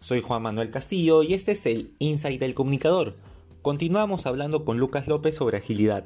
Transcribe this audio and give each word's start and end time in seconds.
Soy 0.00 0.20
Juan 0.20 0.42
Manuel 0.42 0.68
Castillo 0.68 1.22
y 1.22 1.34
este 1.34 1.52
es 1.52 1.64
el 1.64 1.94
Insight 2.00 2.40
del 2.40 2.54
Comunicador. 2.54 3.14
Continuamos 3.62 4.26
hablando 4.26 4.64
con 4.64 4.78
Lucas 4.78 5.06
López 5.06 5.36
sobre 5.36 5.58
agilidad. 5.58 6.04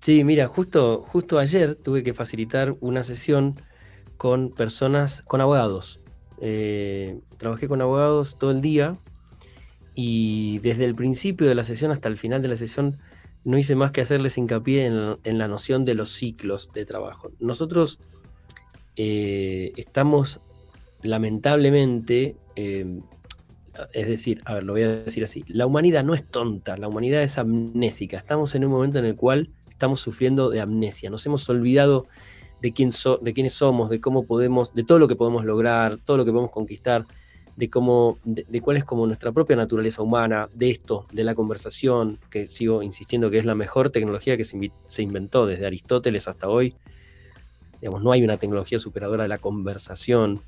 Sí, 0.00 0.24
mira, 0.24 0.48
justo, 0.48 1.04
justo 1.06 1.38
ayer 1.38 1.74
tuve 1.74 2.02
que 2.02 2.14
facilitar 2.14 2.74
una 2.80 3.04
sesión 3.04 3.54
con 4.16 4.50
personas, 4.50 5.20
con 5.20 5.42
abogados. 5.42 6.00
Eh, 6.40 7.20
trabajé 7.36 7.68
con 7.68 7.82
abogados 7.82 8.38
todo 8.38 8.52
el 8.52 8.62
día 8.62 8.96
y 9.94 10.58
desde 10.60 10.86
el 10.86 10.94
principio 10.94 11.48
de 11.48 11.54
la 11.54 11.64
sesión 11.64 11.90
hasta 11.90 12.08
el 12.08 12.16
final 12.16 12.40
de 12.40 12.48
la 12.48 12.56
sesión 12.56 12.96
no 13.46 13.56
hice 13.58 13.76
más 13.76 13.92
que 13.92 14.00
hacerles 14.00 14.38
hincapié 14.38 14.86
en, 14.86 15.38
la 15.38 15.46
noción 15.46 15.84
de 15.84 15.94
los 15.94 16.10
ciclos 16.10 16.70
de 16.74 16.84
trabajo. 16.84 17.30
Nosotros 17.38 18.00
eh, 18.96 19.72
estamos 19.76 20.40
lamentablemente, 21.02 22.36
eh, 22.56 22.98
es 23.92 24.06
decir, 24.06 24.42
a 24.44 24.54
ver, 24.54 24.64
lo 24.64 24.72
voy 24.72 24.82
a 24.82 24.88
decir 24.88 25.22
así, 25.22 25.44
la 25.48 25.66
humanidad 25.66 26.04
no 26.04 26.14
es 26.14 26.26
tonta, 26.26 26.76
la 26.76 26.88
humanidad 26.88 27.22
es 27.22 27.38
amnésica. 27.38 28.18
Estamos 28.18 28.54
en 28.54 28.64
un 28.64 28.72
momento 28.72 28.98
en 28.98 29.04
el 29.04 29.16
cual 29.16 29.50
estamos 29.68 30.00
sufriendo 30.00 30.48
de 30.50 30.60
amnesia, 30.60 31.10
nos 31.10 31.24
hemos 31.26 31.48
olvidado 31.50 32.06
de, 32.62 32.72
quién 32.72 32.90
de 33.20 33.34
quiénes 33.34 33.52
somos, 33.52 33.90
de 33.90 34.00
cómo 34.00 34.26
podemos, 34.26 34.74
de 34.74 34.84
todo 34.84 34.98
lo 34.98 35.08
que 35.08 35.16
podemos 35.16 35.44
lograr, 35.44 35.98
todo 35.98 36.16
lo 36.16 36.24
que 36.24 36.30
podemos 36.30 36.50
conquistar, 36.50 37.04
de 37.56 37.70
cómo, 37.70 38.18
de, 38.24 38.60
cuál 38.60 38.76
es 38.76 38.84
como 38.84 39.06
nuestra 39.06 39.32
propia 39.32 39.56
naturaleza 39.56 40.02
humana, 40.02 40.48
de 40.54 40.70
esto, 40.70 41.06
de 41.12 41.24
la 41.24 41.34
conversación, 41.34 42.18
que 42.30 42.46
sigo 42.46 42.82
insistiendo 42.82 43.30
que 43.30 43.38
es 43.38 43.44
la 43.44 43.54
mejor 43.54 43.90
tecnología 43.90 44.36
que 44.36 44.44
se, 44.44 45.02
inventó 45.02 45.46
desde 45.46 45.66
Aristóteles 45.66 46.28
hasta 46.28 46.48
hoy. 46.48 46.74
No 47.90 48.12
hay 48.12 48.22
una 48.22 48.36
tecnología 48.36 48.78
superadora 48.78 49.24
de 49.24 49.28
la 49.28 49.38
conversación. 49.38 50.40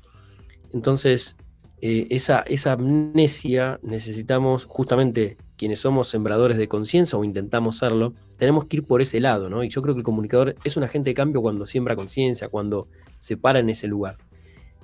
Entonces, 0.73 1.35
eh, 1.81 2.07
esa, 2.09 2.41
esa 2.41 2.73
amnesia 2.73 3.79
necesitamos 3.83 4.65
justamente 4.65 5.37
quienes 5.55 5.79
somos 5.79 6.07
sembradores 6.07 6.57
de 6.57 6.67
conciencia 6.67 7.17
o 7.17 7.23
intentamos 7.23 7.77
serlo, 7.77 8.13
tenemos 8.37 8.65
que 8.65 8.77
ir 8.77 8.87
por 8.87 9.01
ese 9.01 9.19
lado, 9.19 9.49
¿no? 9.49 9.63
Y 9.63 9.69
yo 9.69 9.81
creo 9.81 9.93
que 9.93 9.99
el 9.99 10.05
comunicador 10.05 10.55
es 10.63 10.77
un 10.77 10.83
agente 10.83 11.09
de 11.09 11.13
cambio 11.13 11.41
cuando 11.41 11.65
siembra 11.65 11.97
conciencia, 11.97 12.47
cuando 12.47 12.87
se 13.19 13.35
para 13.35 13.59
en 13.59 13.69
ese 13.69 13.87
lugar. 13.87 14.17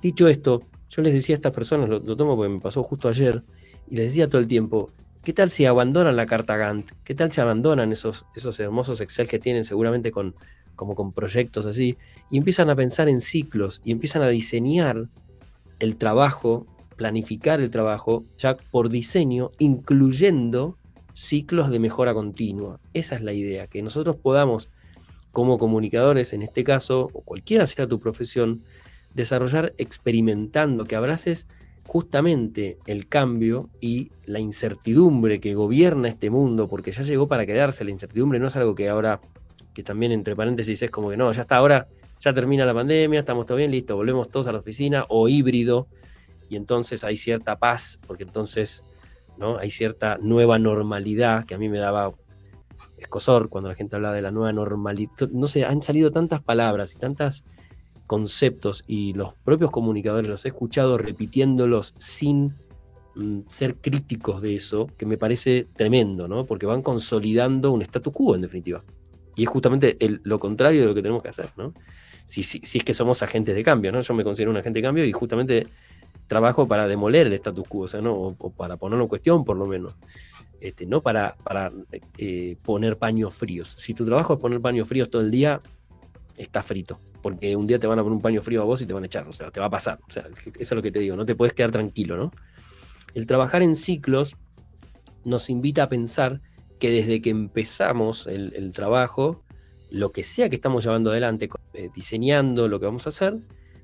Dicho 0.02 0.28
esto, 0.28 0.62
yo 0.90 1.02
les 1.02 1.14
decía 1.14 1.34
a 1.34 1.38
estas 1.38 1.54
personas, 1.54 1.88
lo, 1.88 2.16
tomo 2.16 2.36
porque 2.36 2.52
me 2.52 2.60
pasó 2.60 2.82
justo 2.82 3.08
ayer, 3.08 3.42
y 3.88 3.96
les 3.96 4.08
decía 4.08 4.28
todo 4.28 4.40
el 4.40 4.46
tiempo, 4.46 4.90
¿qué 5.22 5.32
tal 5.32 5.48
si 5.48 5.64
abandonan 5.64 6.14
la 6.14 6.26
carta 6.26 6.56
Gantt? 6.56 6.90
¿Qué 7.04 7.14
tal 7.14 7.32
si 7.32 7.40
abandonan 7.40 7.90
esos, 7.92 8.26
esos 8.34 8.60
hermosos 8.60 9.00
Excel 9.00 9.28
que 9.28 9.38
tienen 9.38 9.64
seguramente 9.64 10.10
con, 10.10 10.34
como 10.76 10.94
con 10.94 11.12
proyectos 11.12 11.66
así, 11.66 11.96
y 12.30 12.38
empiezan 12.38 12.70
a 12.70 12.76
pensar 12.76 13.08
en 13.08 13.20
ciclos 13.20 13.80
y 13.84 13.90
empiezan 13.90 14.22
a 14.22 14.28
diseñar 14.28 15.08
el 15.78 15.96
trabajo 15.96 16.64
planificar 16.96 17.60
el 17.60 17.70
trabajo 17.70 18.24
ya 18.38 18.56
por 18.70 18.88
diseño, 18.88 19.52
incluyendo 19.58 20.76
ciclos 21.14 21.70
de 21.70 21.78
mejora 21.78 22.14
continua. 22.14 22.80
Esa 22.94 23.14
es 23.14 23.22
la 23.22 23.32
idea, 23.32 23.66
que 23.66 23.82
nosotros 23.82 24.16
podamos, 24.16 24.68
como 25.30 25.58
comunicadores 25.58 26.32
en 26.32 26.42
este 26.42 26.64
caso, 26.64 27.10
o 27.12 27.20
cualquiera 27.20 27.66
sea 27.66 27.86
tu 27.86 28.00
profesión, 28.00 28.60
desarrollar 29.14 29.74
experimentando, 29.78 30.84
que 30.84 30.96
abraces 30.96 31.46
justamente 31.86 32.78
el 32.86 33.06
cambio 33.06 33.70
y 33.80 34.10
la 34.24 34.40
incertidumbre 34.40 35.38
que 35.40 35.54
gobierna 35.54 36.08
este 36.08 36.30
mundo, 36.30 36.68
porque 36.68 36.92
ya 36.92 37.02
llegó 37.02 37.28
para 37.28 37.46
quedarse, 37.46 37.84
la 37.84 37.92
incertidumbre 37.92 38.38
no 38.38 38.48
es 38.48 38.56
algo 38.56 38.74
que 38.74 38.88
ahora, 38.88 39.20
que 39.76 39.82
también 39.82 40.10
entre 40.10 40.34
paréntesis 40.34 40.80
es 40.80 40.90
como 40.90 41.10
que 41.10 41.18
no, 41.18 41.30
ya 41.32 41.42
está 41.42 41.58
ahora, 41.58 41.86
ya 42.18 42.32
termina 42.32 42.64
la 42.64 42.72
pandemia, 42.72 43.20
estamos 43.20 43.44
todo 43.44 43.58
bien, 43.58 43.70
listo, 43.70 43.94
volvemos 43.94 44.30
todos 44.30 44.46
a 44.46 44.52
la 44.52 44.60
oficina, 44.60 45.04
o 45.10 45.28
híbrido, 45.28 45.86
y 46.48 46.56
entonces 46.56 47.04
hay 47.04 47.18
cierta 47.18 47.58
paz, 47.58 47.98
porque 48.06 48.22
entonces 48.22 48.82
¿no? 49.36 49.58
hay 49.58 49.68
cierta 49.68 50.16
nueva 50.18 50.58
normalidad 50.58 51.44
que 51.44 51.54
a 51.54 51.58
mí 51.58 51.68
me 51.68 51.76
daba 51.76 52.14
escosor 52.96 53.50
cuando 53.50 53.68
la 53.68 53.74
gente 53.74 53.96
hablaba 53.96 54.14
de 54.14 54.22
la 54.22 54.30
nueva 54.30 54.50
normalidad. 54.54 55.28
No 55.30 55.46
sé, 55.46 55.66
han 55.66 55.82
salido 55.82 56.10
tantas 56.10 56.40
palabras 56.40 56.94
y 56.94 56.98
tantos 56.98 57.44
conceptos 58.06 58.82
y 58.86 59.12
los 59.12 59.34
propios 59.34 59.70
comunicadores 59.70 60.30
los 60.30 60.46
he 60.46 60.48
escuchado 60.48 60.96
repitiéndolos 60.96 61.92
sin 61.98 62.54
mm, 63.14 63.40
ser 63.46 63.74
críticos 63.76 64.40
de 64.40 64.56
eso, 64.56 64.86
que 64.96 65.04
me 65.04 65.18
parece 65.18 65.66
tremendo, 65.76 66.28
¿no? 66.28 66.46
Porque 66.46 66.64
van 66.64 66.80
consolidando 66.80 67.72
un 67.72 67.82
status 67.82 68.14
quo 68.14 68.36
en 68.36 68.40
definitiva. 68.40 68.82
Y 69.36 69.44
es 69.44 69.48
justamente 69.48 69.96
lo 70.24 70.38
contrario 70.38 70.80
de 70.80 70.86
lo 70.86 70.94
que 70.94 71.02
tenemos 71.02 71.22
que 71.22 71.28
hacer, 71.28 71.50
¿no? 71.56 71.72
Si, 72.24 72.42
si, 72.42 72.60
si, 72.64 72.78
es 72.78 72.84
que 72.84 72.94
somos 72.94 73.22
agentes 73.22 73.54
de 73.54 73.62
cambio, 73.62 73.92
¿no? 73.92 74.00
Yo 74.00 74.14
me 74.14 74.24
considero 74.24 74.50
un 74.50 74.56
agente 74.56 74.80
de 74.80 74.82
cambio 74.82 75.04
y 75.04 75.12
justamente 75.12 75.68
trabajo 76.26 76.66
para 76.66 76.88
demoler 76.88 77.26
el 77.28 77.34
status 77.34 77.68
quo, 77.68 77.82
o, 77.82 77.88
sea, 77.88 78.00
¿no? 78.00 78.14
o, 78.14 78.50
para 78.50 78.76
ponerlo 78.76 79.04
en 79.04 79.08
cuestión 79.08 79.44
por 79.44 79.56
lo 79.56 79.66
menos. 79.66 79.94
Este, 80.60 80.86
no 80.86 81.02
para, 81.02 81.36
para 81.44 81.70
eh, 82.18 82.56
poner 82.64 82.96
paños 82.96 83.34
fríos. 83.34 83.74
Si 83.78 83.94
tu 83.94 84.04
trabajo 84.04 84.34
es 84.34 84.40
poner 84.40 84.60
paños 84.60 84.88
fríos 84.88 85.10
todo 85.10 85.22
el 85.22 85.30
día, 85.30 85.60
está 86.36 86.62
frito. 86.62 86.98
Porque 87.22 87.56
un 87.56 87.66
día 87.66 87.78
te 87.78 87.86
van 87.86 87.98
a 87.98 88.02
poner 88.02 88.16
un 88.16 88.22
paño 88.22 88.40
frío 88.40 88.62
a 88.62 88.64
vos 88.64 88.80
y 88.80 88.86
te 88.86 88.92
van 88.92 89.02
a 89.02 89.06
echar. 89.06 89.28
O 89.28 89.32
sea, 89.32 89.50
te 89.50 89.60
va 89.60 89.66
a 89.66 89.70
pasar. 89.70 89.98
O 90.06 90.10
sea, 90.10 90.26
eso 90.26 90.54
es 90.58 90.72
lo 90.72 90.82
que 90.82 90.90
te 90.90 91.00
digo. 91.00 91.16
No 91.16 91.26
te 91.26 91.34
puedes 91.34 91.52
quedar 91.52 91.70
tranquilo, 91.70 92.16
¿no? 92.16 92.32
El 93.14 93.26
trabajar 93.26 93.62
en 93.62 93.76
ciclos 93.76 94.36
nos 95.24 95.50
invita 95.50 95.84
a 95.84 95.88
pensar 95.88 96.40
que 96.78 96.90
desde 96.90 97.22
que 97.22 97.30
empezamos 97.30 98.26
el, 98.26 98.72
trabajo, 98.72 99.42
lo 99.90 100.12
que 100.12 100.22
sea 100.22 100.48
que 100.48 100.56
estamos 100.56 100.84
llevando 100.84 101.10
adelante, 101.10 101.48
eh, 101.74 101.88
diseñando 101.94 102.68
lo 102.68 102.80
que 102.80 102.86
vamos 102.86 103.06
a 103.06 103.10
hacer, 103.10 103.38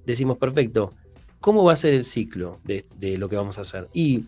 decimos, 0.05 0.39
perfecto, 0.39 0.91
¿Cómo 1.43 1.65
va 1.65 1.73
a 1.73 1.77
ser 1.77 1.93
el 1.93 2.05
ciclo 2.05 2.61
de, 2.63 2.85
lo 3.19 3.29
que 3.29 3.35
vamos 3.35 3.59
a 3.59 3.63
hacer? 3.63 3.89
Y, 3.93 4.27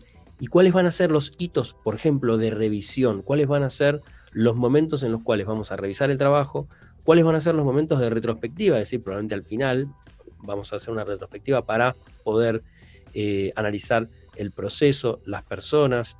cuáles 0.49 0.73
van 0.73 0.85
a 0.85 0.91
ser 0.91 1.11
los 1.11 1.31
hitos, 1.37 1.73
por 1.73 1.95
ejemplo, 1.95 2.37
de 2.37 2.49
revisión? 2.49 3.21
¿Cuáles 3.21 3.47
van 3.47 3.63
a 3.63 3.69
ser 3.69 4.01
los 4.33 4.57
momentos 4.57 5.01
en 5.01 5.13
los 5.13 5.23
cuales 5.23 5.47
vamos 5.47 5.71
a 5.71 5.77
revisar 5.77 6.11
el 6.11 6.17
trabajo? 6.17 6.67
¿Cuáles 7.05 7.23
van 7.23 7.35
a 7.35 7.39
ser 7.39 7.55
los 7.55 7.63
momentos 7.63 8.01
de 8.01 8.09
retrospectiva? 8.09 8.75
Es 8.75 8.89
decir, 8.89 9.01
probablemente 9.01 9.33
al 9.33 9.45
final 9.45 9.87
vamos 10.39 10.73
a 10.73 10.75
hacer 10.75 10.91
una 10.91 11.05
retrospectiva 11.05 11.65
para 11.65 11.95
poder 12.25 12.63
eh, 13.13 13.53
analizar 13.55 14.07
el 14.35 14.51
proceso, 14.51 15.21
las 15.23 15.43
personas 15.43 16.17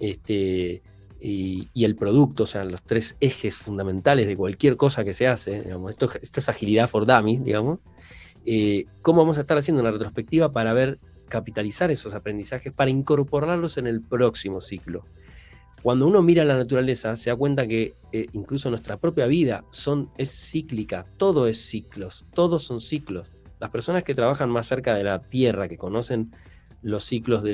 este, 0.00 0.82
y, 1.24 1.84
el 1.84 1.94
producto, 1.94 2.42
o 2.42 2.46
sea, 2.46 2.64
los 2.64 2.82
tres 2.82 3.16
ejes 3.20 3.54
fundamentales 3.54 4.26
de 4.26 4.36
cualquier 4.36 4.76
cosa 4.76 5.04
que 5.04 5.14
se 5.14 5.28
hace. 5.28 5.64
esto, 5.88 6.10
esto 6.20 6.40
es 6.40 6.48
agilidad 6.48 6.88
for 6.88 7.06
dummies, 7.06 7.44
digamos. 7.44 7.78
Eh, 8.44 8.84
cómo 9.02 9.20
vamos 9.20 9.38
a 9.38 9.42
estar 9.42 9.56
haciendo 9.56 9.82
una 9.82 9.92
retrospectiva 9.92 10.50
para 10.50 10.72
ver, 10.72 10.98
capitalizar 11.28 11.92
esos 11.92 12.14
aprendizajes, 12.14 12.72
para 12.72 12.90
incorporarlos 12.90 13.76
en 13.76 13.86
el 13.86 14.00
próximo 14.02 14.60
ciclo. 14.60 15.04
Cuando 15.82 16.08
uno 16.08 16.22
mira 16.22 16.44
la 16.44 16.56
naturaleza, 16.56 17.14
se 17.16 17.30
da 17.30 17.36
cuenta 17.36 17.68
que 17.68 17.94
eh, 18.10 18.26
incluso 18.32 18.68
nuestra 18.70 18.96
propia 18.96 19.26
vida 19.26 19.64
son, 19.70 20.08
es 20.18 20.30
cíclica, 20.30 21.04
todo 21.18 21.46
es 21.46 21.64
ciclos, 21.64 22.24
todos 22.34 22.64
son 22.64 22.80
ciclos. 22.80 23.30
Las 23.60 23.70
personas 23.70 24.02
que 24.02 24.14
trabajan 24.14 24.50
más 24.50 24.66
cerca 24.66 24.94
de 24.94 25.04
la 25.04 25.20
Tierra, 25.20 25.68
que 25.68 25.78
conocen 25.78 26.32
los 26.82 27.04
ciclos 27.04 27.44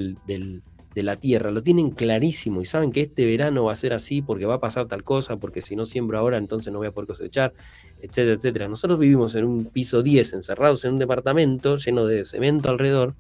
de 0.95 1.03
la 1.03 1.17
Tierra, 1.17 1.51
lo 1.51 1.63
tienen 1.63 1.91
clarísimo 1.91 2.61
y 2.61 2.65
saben 2.65 2.93
que 2.93 3.03
este 3.03 3.25
verano 3.27 3.65
va 3.65 3.73
a 3.73 3.77
ser 3.77 3.93
así 3.93 4.23
porque 4.23 4.47
va 4.47 4.55
a 4.55 4.61
pasar 4.61 4.87
tal 4.89 5.05
cosa, 5.05 5.37
porque 5.37 5.63
si 5.63 5.77
no 5.77 5.85
siembro 5.85 6.19
ahora 6.19 6.39
entonces 6.39 6.73
no 6.73 6.79
voy 6.79 6.89
a 6.89 6.93
poder 6.93 7.09
cosechar, 7.09 7.53
etcétera, 8.01 8.35
etcétera. 8.35 8.69
Nosotros 8.69 8.99
vivimos 8.99 9.35
en 9.35 9.45
un 9.45 9.67
piso 9.67 10.03
10, 10.03 10.33
encerrados 10.35 10.85
en 10.85 10.95
un 10.95 10.99
departamento 10.99 11.77
lleno 11.77 12.07
de 12.07 12.25
cemento 12.25 12.71
alrededor, 12.71 13.15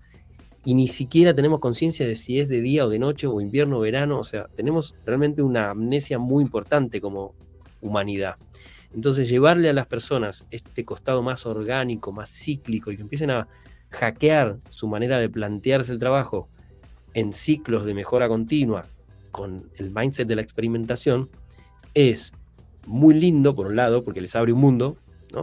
y 0.64 0.74
ni 0.74 0.88
siquiera 0.88 1.34
tenemos 1.34 1.60
conciencia 1.60 2.06
de 2.06 2.14
si 2.14 2.40
es 2.40 2.48
de 2.48 2.60
día 2.60 2.84
o 2.84 2.90
de 2.90 2.98
noche, 2.98 3.26
o 3.26 3.40
invierno 3.40 3.78
o 3.78 3.80
verano. 3.80 4.18
O 4.18 4.24
sea, 4.24 4.48
tenemos 4.54 4.94
realmente 5.06 5.40
una 5.40 5.70
amnesia 5.70 6.18
muy 6.18 6.42
importante 6.42 7.00
como 7.00 7.34
humanidad. 7.80 8.36
Entonces, 8.92 9.28
llevarle 9.28 9.68
a 9.68 9.72
las 9.72 9.86
personas 9.86 10.46
este 10.50 10.84
costado 10.84 11.22
más 11.22 11.46
orgánico, 11.46 12.12
más 12.12 12.30
cíclico, 12.30 12.90
y 12.90 12.96
que 12.96 13.02
empiecen 13.02 13.30
a 13.30 13.48
hackear 13.90 14.58
su 14.68 14.88
manera 14.88 15.18
de 15.18 15.30
plantearse 15.30 15.92
el 15.92 15.98
trabajo 15.98 16.48
en 17.14 17.32
ciclos 17.32 17.84
de 17.84 17.94
mejora 17.94 18.28
continua, 18.28 18.84
con 19.30 19.70
el 19.76 19.90
mindset 19.90 20.26
de 20.26 20.36
la 20.36 20.42
experimentación, 20.42 21.28
es 21.94 22.32
muy 22.86 23.14
lindo, 23.14 23.54
por 23.54 23.66
un 23.66 23.76
lado, 23.76 24.02
porque 24.02 24.20
les 24.20 24.34
abre 24.36 24.52
un 24.52 24.60
mundo. 24.60 24.96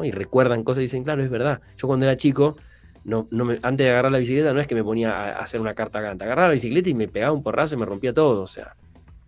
Y 0.04 0.12
recuerdan 0.12 0.64
cosas 0.64 0.80
y 0.80 0.86
dicen, 0.86 1.04
claro, 1.04 1.24
es 1.24 1.30
verdad. 1.30 1.62
Yo 1.78 1.88
cuando 1.88 2.06
era 2.06 2.18
chico, 2.18 2.58
no, 3.04 3.28
no 3.30 3.46
me, 3.46 3.60
antes 3.62 3.86
de 3.86 3.92
agarrar 3.92 4.12
la 4.12 4.18
bicicleta, 4.18 4.52
no 4.52 4.60
es 4.60 4.68
que 4.68 4.74
me 4.74 4.84
ponía 4.84 5.12
a, 5.12 5.30
hacer 5.40 5.62
una 5.62 5.76
carta 5.76 6.02
ganta. 6.02 6.26
Agarraba 6.26 6.48
la 6.50 6.54
bicicleta 6.56 6.90
y 6.90 6.96
me 6.96 7.08
pegaba 7.08 7.34
un 7.34 7.44
porrazo 7.44 7.76
y 7.76 7.78
me 7.78 7.86
rompía 7.86 8.14
todo. 8.14 8.42
O 8.42 8.48
sea, 8.48 8.76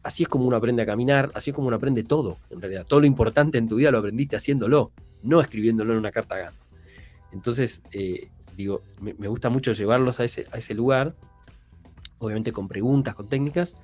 así 0.01 0.23
es 0.23 0.29
como 0.29 0.45
uno 0.45 0.57
aprende 0.57 0.81
a 0.81 0.85
caminar, 0.85 1.29
así 1.35 1.51
es 1.51 1.55
como 1.55 1.67
uno 1.67 1.77
aprende 1.77 2.03
todo, 2.03 2.37
en 2.49 2.59
realidad. 2.59 2.85
Todo 2.87 3.01
lo 3.01 3.05
importante 3.05 3.59
en 3.59 3.67
tu 3.67 3.75
vida 3.75 3.91
lo 3.91 3.99
aprendiste 3.99 4.35
haciéndolo, 4.35 4.91
no 5.23 5.39
escribiéndolo 5.41 5.93
en 5.93 5.99
una 5.99 6.11
carta 6.11 6.37
ganta. 6.37 6.59
Entonces, 7.31 7.83
eh, 7.91 8.29
digo, 8.55 8.81
me, 8.99 9.13
me, 9.13 9.27
gusta 9.27 9.49
mucho 9.49 9.73
llevarlos 9.73 10.19
a 10.19 10.23
ese, 10.23 10.47
a 10.51 10.57
ese 10.57 10.73
lugar, 10.73 11.13
obviamente 12.19 12.51
con 12.51 12.67
preguntas, 12.67 13.15
con 13.15 13.29
técnicas, 13.29 13.75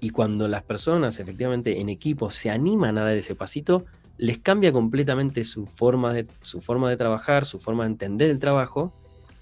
y 0.00 0.10
cuando 0.10 0.48
las 0.48 0.62
personas 0.64 1.20
efectivamente 1.20 1.80
en 1.80 1.88
equipo 1.88 2.30
se 2.30 2.50
animan 2.50 2.98
a 2.98 3.04
dar 3.04 3.16
ese 3.16 3.34
pasito, 3.34 3.84
les 4.18 4.38
cambia 4.38 4.72
completamente 4.72 5.44
su 5.44 5.66
forma 5.66 6.12
de, 6.12 6.26
su 6.42 6.60
forma 6.60 6.90
de 6.90 6.96
trabajar, 6.96 7.44
su 7.44 7.58
forma 7.58 7.84
de 7.84 7.90
entender 7.90 8.30
el 8.30 8.38
trabajo 8.38 8.92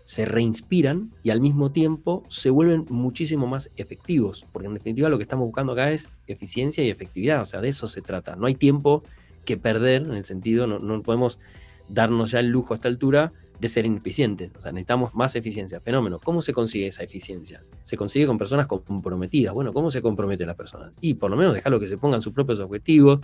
se 0.05 0.25
reinspiran 0.25 1.11
y 1.23 1.31
al 1.31 1.41
mismo 1.41 1.71
tiempo 1.71 2.25
se 2.29 2.51
vuelven 2.51 2.85
muchísimo 2.91 3.47
más 3.47 3.71
efectivos, 3.77 4.45
porque 4.53 4.67
en 4.67 4.75
definitiva 4.75 5.09
lo 5.09 5.19
que 5.19 5.23
estamos 5.23 5.47
buscando 5.47 5.73
acá 5.73 5.93
es 5.93 6.09
eficiencia 6.27 6.83
y 6.83 6.91
efectividad, 6.91 7.41
o 7.43 7.45
sea, 7.45 7.61
de 7.61 7.69
eso 7.69 7.87
se 7.87 8.03
trata. 8.03 8.35
No 8.35 8.47
hay 8.47 8.57
tiempo 8.57 9.05
que 9.45 9.57
perder 9.57 10.03
en 10.03 10.15
el 10.15 10.25
sentido, 10.25 10.67
no, 10.67 10.81
no 10.81 11.01
podemos 11.03 11.39
darnos 11.89 12.33
ya 12.33 12.41
el 12.41 12.49
lujo 12.49 12.75
a 12.75 12.77
esta 12.77 12.89
altura 12.89 13.31
de 13.61 13.69
ser 13.69 13.85
ineficientes, 13.85 14.51
o 14.57 14.61
sea, 14.61 14.73
necesitamos 14.73 15.15
más 15.15 15.37
eficiencia. 15.37 15.81
Fenómeno, 15.81 16.19
¿cómo 16.19 16.41
se 16.41 16.53
consigue 16.53 16.87
esa 16.87 17.03
eficiencia? 17.03 17.63
Se 17.85 17.97
consigue 17.97 18.27
con 18.27 18.39
personas 18.39 18.67
comprometidas. 18.67 19.53
Bueno, 19.53 19.73
¿cómo 19.73 19.91
se 19.91 20.01
compromete 20.01 20.47
la 20.47 20.55
persona? 20.55 20.93
Y 21.01 21.15
por 21.15 21.31
lo 21.31 21.37
menos 21.37 21.53
dejarlo 21.53 21.79
que 21.79 21.89
se 21.89 21.99
pongan 21.99 22.23
sus 22.23 22.33
propios 22.33 22.59
objetivos, 22.61 23.21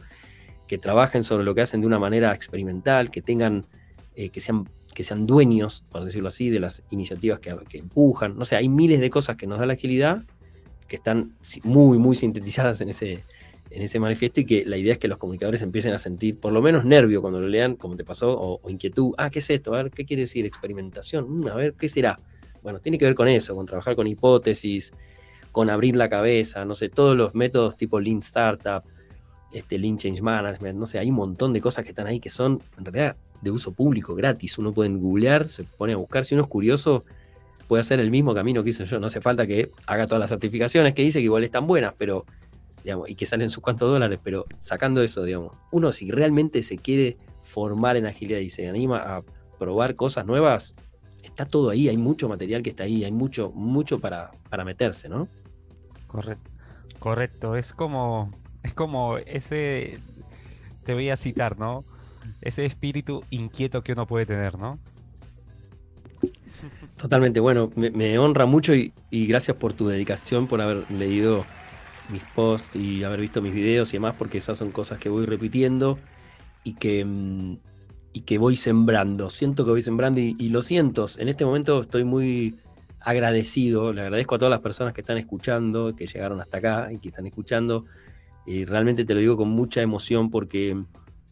que 0.68 0.76
trabajen 0.76 1.24
sobre 1.24 1.44
lo 1.44 1.54
que 1.54 1.62
hacen 1.62 1.80
de 1.80 1.86
una 1.86 1.98
manera 1.98 2.34
experimental, 2.34 3.10
que 3.10 3.22
tengan, 3.22 3.64
eh, 4.14 4.28
que 4.28 4.40
sean 4.40 4.68
que 4.96 5.04
sean 5.04 5.26
dueños, 5.26 5.84
por 5.90 6.04
decirlo 6.04 6.28
así, 6.28 6.48
de 6.48 6.58
las 6.58 6.82
iniciativas 6.88 7.38
que, 7.38 7.54
empujan. 7.76 8.34
No 8.38 8.46
sé, 8.46 8.56
hay 8.56 8.70
miles 8.70 8.98
de 8.98 9.10
cosas 9.10 9.36
que 9.36 9.46
nos 9.46 9.58
da 9.58 9.66
la 9.66 9.74
agilidad 9.74 10.24
que 10.88 10.96
están 10.96 11.34
muy, 11.64 11.98
muy 11.98 12.16
sintetizadas 12.16 12.80
en 12.80 12.88
ese, 12.88 13.22
en 13.70 13.82
ese 13.82 13.98
manifiesto 13.98 14.40
y 14.40 14.46
que 14.46 14.64
la 14.64 14.76
idea 14.76 14.92
es 14.92 14.98
que 14.98 15.08
los 15.08 15.18
comunicadores 15.18 15.62
empiecen 15.62 15.92
a 15.92 15.98
sentir 15.98 16.38
por 16.38 16.52
lo 16.52 16.62
menos 16.62 16.84
nervio 16.84 17.20
cuando 17.20 17.40
lo 17.40 17.48
lean, 17.48 17.76
como 17.76 17.96
te 17.96 18.04
pasó, 18.04 18.36
o, 18.38 18.70
inquietud. 18.70 19.14
Ah, 19.18 19.30
¿qué 19.30 19.40
es 19.40 19.50
esto? 19.50 19.74
A 19.74 19.82
ver, 19.82 19.90
¿qué 19.90 20.04
quiere 20.04 20.22
decir 20.22 20.46
experimentación? 20.46 21.40
Mm, 21.40 21.48
a 21.48 21.54
ver, 21.54 21.74
¿qué 21.74 21.88
será? 21.88 22.16
Bueno, 22.62 22.80
tiene 22.80 22.98
que 22.98 23.04
ver 23.04 23.14
con 23.14 23.28
eso, 23.28 23.54
con 23.54 23.66
trabajar 23.66 23.96
con 23.96 24.06
hipótesis, 24.06 24.92
con 25.52 25.70
abrir 25.70 25.96
la 25.96 26.08
cabeza, 26.08 26.64
no 26.64 26.74
sé, 26.74 26.88
todos 26.88 27.16
los 27.16 27.34
métodos 27.34 27.76
tipo 27.76 28.00
Lean 28.00 28.18
Startup, 28.18 28.82
este, 29.52 29.78
Lean 29.78 29.96
Change 29.96 30.20
Management, 30.20 30.78
no 30.78 30.86
sé, 30.86 30.98
hay 30.98 31.08
un 31.08 31.16
montón 31.16 31.52
de 31.52 31.60
cosas 31.60 31.84
que 31.84 31.90
están 31.90 32.06
ahí 32.06 32.20
que 32.20 32.30
son 32.30 32.60
en 32.76 32.84
realidad 32.84 33.16
de 33.40 33.50
uso 33.50 33.72
público, 33.72 34.14
gratis. 34.14 34.58
Uno 34.58 34.72
puede 34.72 34.90
googlear, 34.90 35.48
se 35.48 35.64
pone 35.64 35.92
a 35.92 35.96
buscar. 35.96 36.24
Si 36.24 36.34
uno 36.34 36.42
es 36.42 36.48
curioso, 36.48 37.04
puede 37.68 37.80
hacer 37.80 38.00
el 38.00 38.10
mismo 38.10 38.34
camino 38.34 38.62
que 38.62 38.70
hice 38.70 38.84
yo. 38.84 38.98
No 39.00 39.06
hace 39.06 39.20
falta 39.20 39.46
que 39.46 39.68
haga 39.86 40.06
todas 40.06 40.20
las 40.20 40.30
certificaciones 40.30 40.94
que 40.94 41.02
dice 41.02 41.18
que 41.20 41.24
igual 41.24 41.44
están 41.44 41.66
buenas, 41.66 41.94
pero, 41.96 42.24
digamos, 42.86 43.10
y 43.10 43.16
que 43.16 43.26
salen 43.26 43.50
sus 43.50 43.62
cuantos 43.62 43.90
dólares, 43.90 44.20
pero 44.22 44.46
sacando 44.60 45.02
eso, 45.02 45.24
digamos, 45.24 45.52
uno 45.72 45.90
si 45.90 46.08
realmente 46.10 46.62
se 46.62 46.76
quiere 46.78 47.18
formar 47.42 47.96
en 47.96 48.06
agilidad 48.06 48.38
y 48.38 48.48
se 48.48 48.68
anima 48.68 48.98
a 48.98 49.24
probar 49.58 49.96
cosas 49.96 50.24
nuevas, 50.24 50.74
está 51.24 51.46
todo 51.46 51.70
ahí, 51.70 51.88
hay 51.88 51.96
mucho 51.96 52.28
material 52.28 52.62
que 52.62 52.70
está 52.70 52.84
ahí, 52.84 53.02
hay 53.02 53.10
mucho, 53.10 53.50
mucho 53.50 53.98
para, 53.98 54.30
para 54.50 54.64
meterse, 54.64 55.08
¿no? 55.08 55.26
Correcto. 56.06 56.48
Correcto, 57.00 57.56
es 57.56 57.72
como, 57.72 58.30
es 58.62 58.72
como 58.72 59.18
ese, 59.18 59.98
te 60.84 60.94
voy 60.94 61.10
a 61.10 61.16
citar, 61.16 61.58
¿no? 61.58 61.82
ese 62.40 62.64
espíritu 62.64 63.24
inquieto 63.30 63.82
que 63.82 63.92
uno 63.92 64.06
puede 64.06 64.26
tener, 64.26 64.58
¿no? 64.58 64.78
Totalmente, 66.96 67.40
bueno, 67.40 67.70
me, 67.76 68.18
honra 68.18 68.46
mucho 68.46 68.72
y, 68.74 68.92
gracias 69.10 69.56
por 69.56 69.74
tu 69.74 69.86
dedicación, 69.88 70.46
por 70.46 70.60
haber 70.60 70.90
leído 70.90 71.44
mis 72.10 72.22
posts 72.22 72.76
y 72.76 73.04
haber 73.04 73.20
visto 73.20 73.42
mis 73.42 73.54
videos 73.54 73.90
y 73.90 73.96
demás, 73.96 74.14
porque 74.18 74.38
esas 74.38 74.58
son 74.58 74.70
cosas 74.70 74.98
que 74.98 75.08
voy 75.08 75.26
repitiendo 75.26 75.98
y 76.64 76.74
que, 76.74 77.04
mm, 77.04 77.58
y 78.12 78.20
que 78.22 78.38
voy 78.38 78.56
sembrando. 78.56 79.30
Siento 79.30 79.64
que 79.64 79.70
voy 79.70 79.82
sembrando 79.82 80.20
y, 80.20 80.36
y 80.38 80.48
lo 80.48 80.62
siento. 80.62 81.06
En 81.18 81.28
este 81.28 81.44
momento 81.44 81.82
estoy 81.82 82.04
muy 82.04 82.56
agradecido, 83.06 83.92
le 83.92 84.00
agradezco 84.02 84.34
a 84.34 84.38
todas 84.38 84.50
las 84.50 84.60
personas 84.60 84.92
que 84.92 85.00
están 85.00 85.16
escuchando, 85.16 85.94
que 85.94 86.08
llegaron 86.08 86.40
hasta 86.40 86.58
acá 86.58 86.88
y 86.92 86.98
que 86.98 87.10
están 87.10 87.24
escuchando. 87.26 87.84
Y 88.44 88.64
realmente 88.64 89.04
te 89.04 89.14
lo 89.14 89.20
digo 89.20 89.36
con 89.36 89.48
mucha 89.48 89.80
emoción 89.80 90.28
porque 90.28 90.76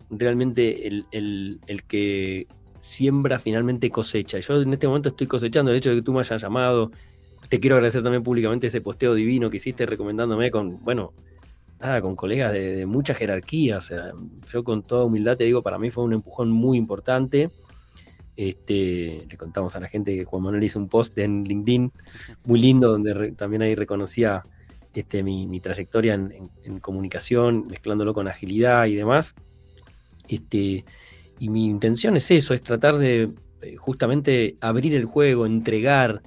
realmente 0.09 0.87
el, 0.87 1.83
que 1.89 2.47
siembra 2.79 3.41
finalmente 3.41 3.91
cosecha. 3.91 4.39
Yo 4.39 4.63
en 4.63 4.73
este 4.73 4.87
momento 4.87 5.09
estoy 5.09 5.27
cosechando 5.27 5.73
el 5.73 5.79
hecho 5.79 5.91
de 5.91 5.97
que 5.97 6.03
tú 6.03 6.13
me 6.13 6.21
hayas 6.21 6.41
llamado. 6.41 6.93
Quiero 7.61 7.77
agradecer 7.77 8.03
también 8.03 8.23
públicamente 8.23 8.67
ese 8.67 8.81
posteo 8.81 9.15
divino 9.15 9.51
que 9.51 9.59
hiciste 9.59 9.87
recomendándome 9.87 10.51
con, 10.51 10.83
bueno, 10.83 11.13
nada, 11.81 12.01
con 12.01 12.17
colegas 12.17 12.53
de, 12.53 12.87
mucha 12.87 13.15
jerarquía. 13.15 13.79
O 13.79 13.81
sea, 13.81 14.13
yo 14.53 14.65
con 14.65 14.83
toda 14.83 15.05
humildad 15.05 15.37
te 15.37 15.45
digo, 15.45 15.63
para 15.63 15.79
mí 15.79 15.91
fue 15.91 16.05
un 16.05 16.15
empujón 16.15 16.51
muy 16.51 16.79
importante. 16.79 17.51
Este, 18.37 19.27
le 19.29 19.37
contamos 19.37 19.77
a 19.77 19.81
la 19.81 19.89
gente 19.89 20.17
que 20.17 20.25
Juan 20.25 20.43
Manuel 20.43 20.65
hizo 20.65 20.79
un 20.79 20.89
post 20.89 21.17
en 21.19 21.45
LinkedIn 21.45 21.93
muy 22.47 22.61
lindo 22.61 22.91
donde 22.91 23.31
también 23.33 23.63
ahí 23.63 23.77
reconocía 23.77 24.43
este, 24.93 25.23
mi, 25.23 25.61
trayectoria 25.61 26.15
en, 26.15 26.81
comunicación, 26.81 27.67
mezclándolo 27.69 28.15
con 28.15 28.29
agilidad 28.29 28.87
y 28.87 28.95
demás. 28.95 29.35
Este, 30.29 30.85
y 31.39 31.49
mi 31.49 31.67
intención 31.67 32.17
es 32.17 32.31
eso, 32.31 32.55
es 32.55 32.61
tratar 32.61 32.97
de 32.97 33.31
eh, 33.61 33.77
justamente 33.77 34.57
abrir 34.61 34.95
el 34.95 35.05
juego, 35.05 35.47
entregar, 35.47 36.23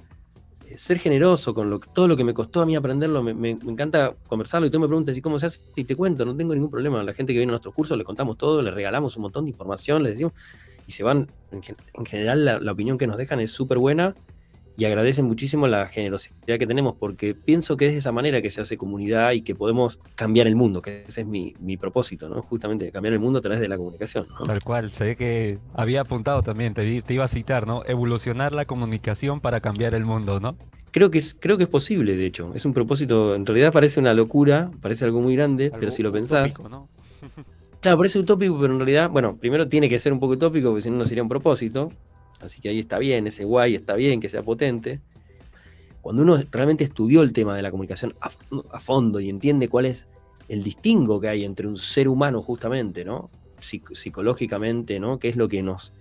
ser 0.76 0.98
generoso 0.98 1.54
con 1.54 1.70
lo, 1.70 1.78
todo 1.78 2.08
lo 2.08 2.16
que 2.16 2.24
me 2.24 2.34
costó 2.34 2.60
a 2.60 2.66
mí 2.66 2.76
aprenderlo. 2.76 3.22
Me, 3.22 3.50
encanta 3.50 4.14
conversarlo 4.26 4.66
y 4.66 4.70
tú 4.70 4.80
me 4.80 4.86
preguntas, 4.86 5.16
¿y 5.16 5.20
cómo 5.20 5.38
se 5.38 5.46
hace? 5.46 5.60
Y 5.76 5.84
te 5.84 5.96
cuento, 5.96 6.24
no 6.24 6.36
tengo 6.36 6.54
ningún 6.54 6.70
problema. 6.70 7.02
La 7.02 7.12
gente 7.12 7.32
que 7.32 7.38
viene 7.38 7.50
a 7.50 7.54
nuestros 7.54 7.74
cursos 7.74 7.96
le 7.96 8.04
contamos 8.04 8.36
todo, 8.36 8.62
le 8.62 8.70
regalamos 8.70 9.16
un 9.16 9.22
montón 9.22 9.44
de 9.44 9.50
información, 9.50 10.02
les 10.02 10.12
decimos, 10.12 10.32
y 10.86 10.92
se 10.92 11.02
van, 11.02 11.30
en, 11.52 12.06
general 12.06 12.44
la, 12.44 12.60
la 12.60 12.72
opinión 12.72 12.98
que 12.98 13.06
nos 13.06 13.16
dejan 13.16 13.40
es 13.40 13.50
súper 13.50 13.78
buena 13.78 14.14
y 14.78 14.84
agradecen 14.84 15.24
muchísimo 15.24 15.66
la 15.66 15.88
generosidad 15.88 16.56
que 16.56 16.66
tenemos, 16.66 16.94
porque 16.94 17.34
pienso 17.34 17.76
que 17.76 17.86
es 17.86 17.92
de 17.92 17.98
esa 17.98 18.12
manera 18.12 18.40
que 18.40 18.48
se 18.48 18.60
hace 18.60 18.76
comunidad 18.76 19.32
y 19.32 19.42
que 19.42 19.56
podemos 19.56 19.98
cambiar 20.14 20.46
el 20.46 20.54
mundo, 20.54 20.80
que 20.80 21.02
ese 21.08 21.22
es 21.22 21.26
mi, 21.26 21.76
propósito, 21.76 22.28
¿no? 22.28 22.42
Justamente 22.42 22.92
cambiar 22.92 23.14
el 23.14 23.18
mundo 23.18 23.40
a 23.40 23.42
través 23.42 23.58
de 23.58 23.66
la 23.66 23.76
comunicación. 23.76 24.28
Tal 24.46 24.62
cual, 24.62 24.92
sé 24.92 25.16
que 25.16 25.58
había 25.74 26.02
apuntado 26.02 26.44
también, 26.44 26.74
te, 26.74 27.02
te, 27.02 27.12
iba 27.12 27.24
a 27.24 27.28
citar, 27.28 27.66
¿no? 27.66 27.82
Evolucionar 27.86 28.52
la 28.52 28.66
comunicación 28.66 29.40
para 29.40 29.58
cambiar 29.58 29.94
el 29.94 30.04
mundo, 30.04 30.38
¿no? 30.38 30.56
Creo 30.92 31.10
que, 31.10 31.18
es, 31.18 31.34
creo 31.34 31.56
que 31.56 31.64
es 31.64 31.68
posible, 31.68 32.14
de 32.14 32.26
hecho. 32.26 32.52
Es 32.54 32.64
un 32.64 32.72
propósito, 32.72 33.34
en 33.34 33.46
realidad 33.46 33.72
parece 33.72 33.98
una 33.98 34.14
locura, 34.14 34.70
parece 34.80 35.04
algo 35.04 35.20
muy 35.20 35.34
grande, 35.34 35.72
pero 35.76 35.90
si 35.90 36.04
lo 36.04 36.12
pensás... 36.12 36.56
¿no? 36.60 36.88
claro, 37.80 37.96
parece 37.98 38.20
utópico, 38.20 38.56
pero 38.60 38.74
en 38.74 38.78
realidad, 38.78 39.10
bueno, 39.10 39.36
primero 39.38 39.66
tiene 39.68 39.88
que 39.88 39.98
ser 39.98 40.12
un 40.12 40.20
poco 40.20 40.34
utópico, 40.34 40.68
porque 40.68 40.82
si 40.82 40.90
no, 40.90 40.98
no 40.98 41.04
sería 41.04 41.24
un 41.24 41.28
propósito. 41.28 41.90
Así 42.40 42.60
que 42.60 42.68
ahí 42.68 42.78
está 42.78 42.98
bien, 42.98 43.26
ese 43.26 43.44
guay 43.44 43.74
está 43.74 43.94
bien, 43.94 44.20
que 44.20 44.28
sea 44.28 44.42
potente. 44.42 45.00
Cuando 46.00 46.22
uno 46.22 46.38
realmente 46.50 46.84
estudió 46.84 47.22
el 47.22 47.32
tema 47.32 47.56
de 47.56 47.62
la 47.62 47.70
comunicación 47.70 48.14
a, 48.20 48.80
fondo 48.80 49.20
y 49.20 49.28
entiende 49.28 49.68
cuál 49.68 49.86
es 49.86 50.06
el 50.48 50.62
distingo 50.62 51.20
que 51.20 51.28
hay 51.28 51.44
entre 51.44 51.66
un 51.66 51.76
ser 51.76 52.08
humano 52.08 52.40
justamente, 52.40 53.04
¿no? 53.04 53.30
psicológicamente, 53.60 55.00
¿no? 55.00 55.18
¿Qué 55.18 55.28
es 55.28 55.36
lo 55.36 55.48
que 55.48 55.62
nos, 55.62 55.92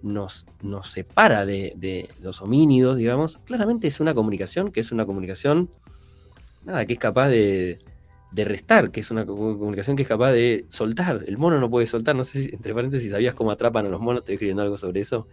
nos, 0.00 0.46
nos 0.62 0.86
separa 0.86 1.44
de, 1.44 2.08
los 2.22 2.40
homínidos, 2.40 2.96
digamos? 2.96 3.38
Claramente 3.44 3.88
es 3.88 4.00
una 4.00 4.14
comunicación 4.14 4.70
que 4.70 4.80
es 4.80 4.92
una 4.92 5.04
comunicación, 5.06 5.68
nada, 6.64 6.86
que 6.86 6.92
es 6.92 6.98
capaz 6.98 7.28
de, 7.28 7.80
de 8.32 8.44
restar, 8.44 8.92
que 8.92 9.00
es 9.00 9.10
una 9.10 9.26
comunicación 9.26 9.96
que 9.96 10.02
es 10.02 10.08
capaz 10.08 10.32
de 10.32 10.66
soltar. 10.68 11.24
El 11.26 11.36
mono 11.36 11.58
no 11.58 11.68
puede 11.68 11.86
soltar, 11.86 12.14
no 12.14 12.24
sé 12.24 12.44
si, 12.44 12.54
entre 12.54 12.72
paréntesis, 12.72 13.10
sabías 13.10 13.34
cómo 13.34 13.50
atrapan 13.50 13.86
a 13.86 13.88
los 13.88 14.00
monos, 14.00 14.22
estoy 14.22 14.34
escribiendo 14.34 14.62
algo 14.62 14.78
sobre 14.78 15.00
eso. 15.00 15.26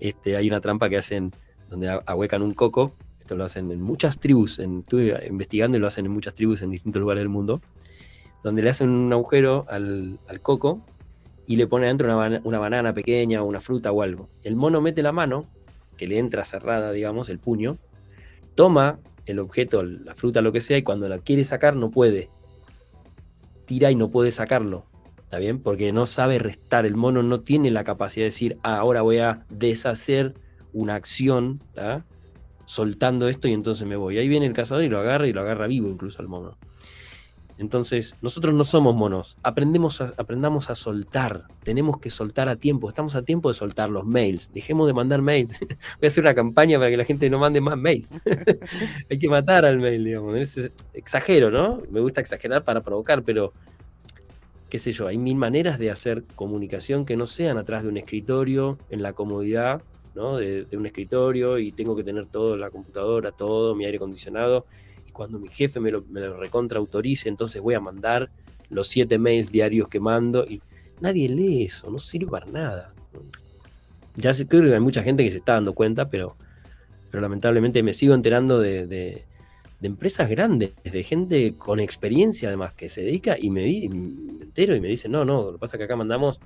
Este, 0.00 0.36
hay 0.36 0.48
una 0.48 0.60
trampa 0.60 0.88
que 0.88 0.96
hacen 0.96 1.32
donde 1.70 1.88
ahuecan 2.06 2.42
un 2.42 2.52
coco. 2.52 2.92
Esto 3.20 3.36
lo 3.36 3.44
hacen 3.44 3.70
en 3.70 3.80
muchas 3.80 4.18
tribus. 4.18 4.58
estuve 4.58 5.26
investigando 5.28 5.76
y 5.76 5.80
lo 5.80 5.86
hacen 5.86 6.06
en 6.06 6.12
muchas 6.12 6.34
tribus 6.34 6.62
en 6.62 6.70
distintos 6.70 7.00
lugares 7.00 7.22
del 7.22 7.28
mundo. 7.28 7.60
Donde 8.42 8.62
le 8.62 8.70
hacen 8.70 8.90
un 8.90 9.12
agujero 9.12 9.66
al, 9.68 10.18
coco 10.42 10.84
y 11.46 11.56
le 11.56 11.66
ponen 11.66 11.86
adentro 11.86 12.40
una, 12.44 12.58
banana 12.58 12.92
pequeña 12.92 13.42
o 13.42 13.46
una 13.46 13.60
fruta 13.60 13.90
o 13.90 14.02
algo. 14.02 14.28
El 14.44 14.56
mono 14.56 14.80
mete 14.80 15.02
la 15.02 15.12
mano, 15.12 15.44
que 15.96 16.06
le 16.06 16.18
entra 16.18 16.44
cerrada, 16.44 16.92
digamos, 16.92 17.28
el 17.28 17.38
puño, 17.38 17.78
toma 18.54 18.98
el 19.26 19.40
objeto, 19.40 19.82
la 19.82 20.14
fruta, 20.14 20.40
lo 20.40 20.52
que 20.52 20.60
sea, 20.60 20.78
y 20.78 20.82
cuando 20.82 21.08
la 21.08 21.18
quiere 21.18 21.42
sacar 21.44 21.74
no 21.74 21.90
puede. 21.90 22.28
Tira 23.64 23.90
y 23.90 23.96
no 23.96 24.10
puede 24.10 24.30
sacarlo. 24.30 24.84
¿Está 25.26 25.40
bien? 25.40 25.58
Porque 25.58 25.92
no 25.92 26.06
sabe 26.06 26.38
restar. 26.38 26.86
El 26.86 26.94
mono 26.94 27.20
no 27.24 27.40
tiene 27.40 27.72
la 27.72 27.82
capacidad 27.82 28.22
de 28.22 28.28
decir, 28.28 28.58
ah, 28.62 28.76
ahora 28.76 29.02
voy 29.02 29.18
a 29.18 29.44
deshacer 29.50 30.34
una 30.72 30.94
acción, 30.94 31.58
soltando 32.64 33.28
esto 33.28 33.48
y 33.48 33.52
entonces 33.52 33.88
me 33.88 33.96
voy. 33.96 34.18
Ahí 34.18 34.28
viene 34.28 34.46
el 34.46 34.52
cazador 34.52 34.84
y 34.84 34.88
lo 34.88 35.00
agarra 35.00 35.26
y 35.26 35.32
lo 35.32 35.40
agarra 35.40 35.66
vivo 35.66 35.88
incluso 35.88 36.22
al 36.22 36.28
mono. 36.28 36.56
Entonces, 37.58 38.14
nosotros 38.22 38.54
no 38.54 38.62
somos 38.62 38.94
monos. 38.94 39.36
Aprendemos 39.42 40.00
aprendamos 40.00 40.70
a 40.70 40.76
soltar. 40.76 41.42
Tenemos 41.64 41.98
que 41.98 42.10
soltar 42.10 42.48
a 42.48 42.54
tiempo. 42.54 42.88
Estamos 42.88 43.16
a 43.16 43.22
tiempo 43.22 43.48
de 43.48 43.54
soltar 43.54 43.90
los 43.90 44.04
mails. 44.04 44.52
Dejemos 44.52 44.86
de 44.86 44.92
mandar 44.92 45.22
mails. 45.22 45.58
Voy 45.60 46.04
a 46.04 46.06
hacer 46.06 46.22
una 46.22 46.34
campaña 46.34 46.78
para 46.78 46.90
que 46.90 46.98
la 46.98 47.04
gente 47.04 47.28
no 47.30 47.40
mande 47.40 47.60
más 47.60 47.76
mails. 47.76 48.12
Hay 49.10 49.18
que 49.18 49.28
matar 49.28 49.64
al 49.64 49.78
mail, 49.80 50.04
digamos. 50.04 50.34
exagero, 50.92 51.50
¿no? 51.50 51.82
Me 51.90 51.98
gusta 51.98 52.20
exagerar 52.20 52.62
para 52.62 52.82
provocar, 52.82 53.24
pero 53.24 53.52
qué 54.68 54.78
sé 54.78 54.92
yo, 54.92 55.06
hay 55.06 55.18
mil 55.18 55.36
maneras 55.36 55.78
de 55.78 55.90
hacer 55.90 56.24
comunicación 56.34 57.06
que 57.06 57.16
no 57.16 57.26
sean 57.26 57.58
atrás 57.58 57.82
de 57.82 57.88
un 57.88 57.96
escritorio, 57.96 58.78
en 58.90 59.02
la 59.02 59.12
comodidad 59.12 59.82
¿no? 60.14 60.36
de, 60.36 60.66
un 60.72 60.86
escritorio 60.86 61.58
y 61.58 61.72
tengo 61.72 61.94
que 61.96 62.02
tener 62.02 62.26
todo, 62.26 62.56
la 62.56 62.70
computadora, 62.70 63.32
todo, 63.32 63.74
mi 63.74 63.84
aire 63.84 63.96
acondicionado. 63.96 64.66
Y 65.06 65.12
cuando 65.12 65.38
mi 65.38 65.48
jefe 65.48 65.78
me 65.80 65.90
lo, 65.90 66.02
me 66.02 66.20
lo 66.20 66.38
entonces 66.42 67.62
voy 67.62 67.74
a 67.74 67.80
mandar 67.80 68.30
los 68.68 68.88
siete 68.88 69.18
mails 69.18 69.52
diarios 69.52 69.88
que 69.88 70.00
mando 70.00 70.44
y 70.44 70.60
nadie 71.00 71.28
lee 71.28 71.64
eso, 71.64 71.90
no 71.90 71.98
sirve 71.98 72.30
para 72.30 72.46
nada. 72.46 72.92
Ya 74.16 74.32
sé, 74.32 74.48
creo 74.48 74.62
que 74.62 74.74
hay 74.74 74.80
mucha 74.80 75.02
gente 75.02 75.22
que 75.22 75.30
se 75.30 75.38
está 75.38 75.52
dando 75.52 75.74
cuenta, 75.74 76.08
pero 76.08 76.36
pero 77.16 77.22
lamentablemente 77.22 77.82
me 77.82 77.94
sigo 77.94 78.14
enterando 78.14 78.58
de, 78.60 79.24
empresas 79.82 80.28
grandes, 80.28 80.72
de 80.82 81.02
gente 81.02 81.54
con 81.58 81.80
experiencia 81.80 82.48
además 82.48 82.72
que 82.72 82.88
se 82.88 83.02
dedica 83.02 83.36
y 83.38 83.50
me, 83.50 83.84
entero 83.84 84.74
y 84.74 84.80
me 84.80 84.88
dice, 84.88 85.08
no, 85.08 85.24
no, 85.24 85.42
lo 85.42 85.52
que 85.52 85.58
pasa 85.58 85.76
es 85.76 85.78
que 85.78 85.84
acá 85.84 85.96
mandamos, 85.96 86.40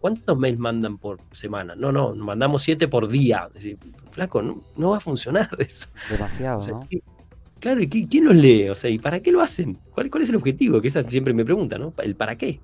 ¿cuántos 0.00 0.36
mails 0.38 0.58
mandan 0.58 0.98
por 0.98 1.18
semana? 1.30 1.74
No, 1.76 1.92
no, 1.92 2.14
mandamos 2.14 2.62
siete 2.62 2.88
por 2.88 3.08
día. 3.08 3.46
Es 3.48 3.54
decir, 3.54 3.78
flaco, 4.10 4.42
no, 4.42 4.90
va 4.90 4.96
a 4.96 5.00
funcionar 5.00 5.48
eso. 5.58 5.88
Demasiado, 6.10 6.66
¿no? 6.66 6.88
Claro, 7.60 7.80
¿y 7.80 7.88
quién 7.88 8.24
los 8.24 8.36
lee? 8.36 8.68
O 8.68 8.74
sea, 8.74 8.90
¿y 8.90 8.98
para 8.98 9.20
qué 9.20 9.32
lo 9.32 9.40
hacen? 9.40 9.78
¿Cuál, 9.94 10.10
cuál 10.10 10.22
es 10.22 10.28
el 10.28 10.36
objetivo? 10.36 10.80
Que 10.80 10.88
esa 10.88 11.02
siempre 11.08 11.32
me 11.32 11.44
pregunta, 11.44 11.78
¿no? 11.78 11.92
¿El 12.02 12.14
para 12.14 12.36
qué? 12.36 12.60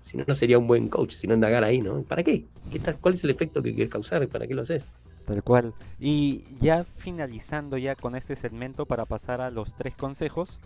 Si 0.00 0.16
no, 0.16 0.24
no 0.26 0.32
sería 0.32 0.58
un 0.58 0.66
buen 0.66 0.88
coach, 0.88 1.12
si 1.12 1.26
no 1.26 1.34
indagar 1.34 1.64
ahí, 1.64 1.80
¿no? 1.80 2.02
¿Para 2.02 2.22
qué? 2.22 2.44
¿Qué 2.70 2.80
¿Cuál 3.00 3.14
es 3.14 3.24
el 3.24 3.30
efecto 3.30 3.62
que 3.62 3.74
quieres 3.74 3.90
causar? 3.90 4.26
¿Para 4.28 4.46
qué 4.46 4.54
lo 4.54 4.62
haces? 4.62 4.90
Tal 5.28 5.42
cual. 5.42 5.74
Y 6.00 6.44
ya 6.58 6.84
finalizando 6.96 7.76
ya 7.76 7.94
con 7.94 8.16
este 8.16 8.34
segmento 8.34 8.86
para 8.86 9.04
pasar 9.04 9.42
a 9.42 9.50
los 9.50 9.74
tres 9.74 9.94
consejos, 9.94 10.58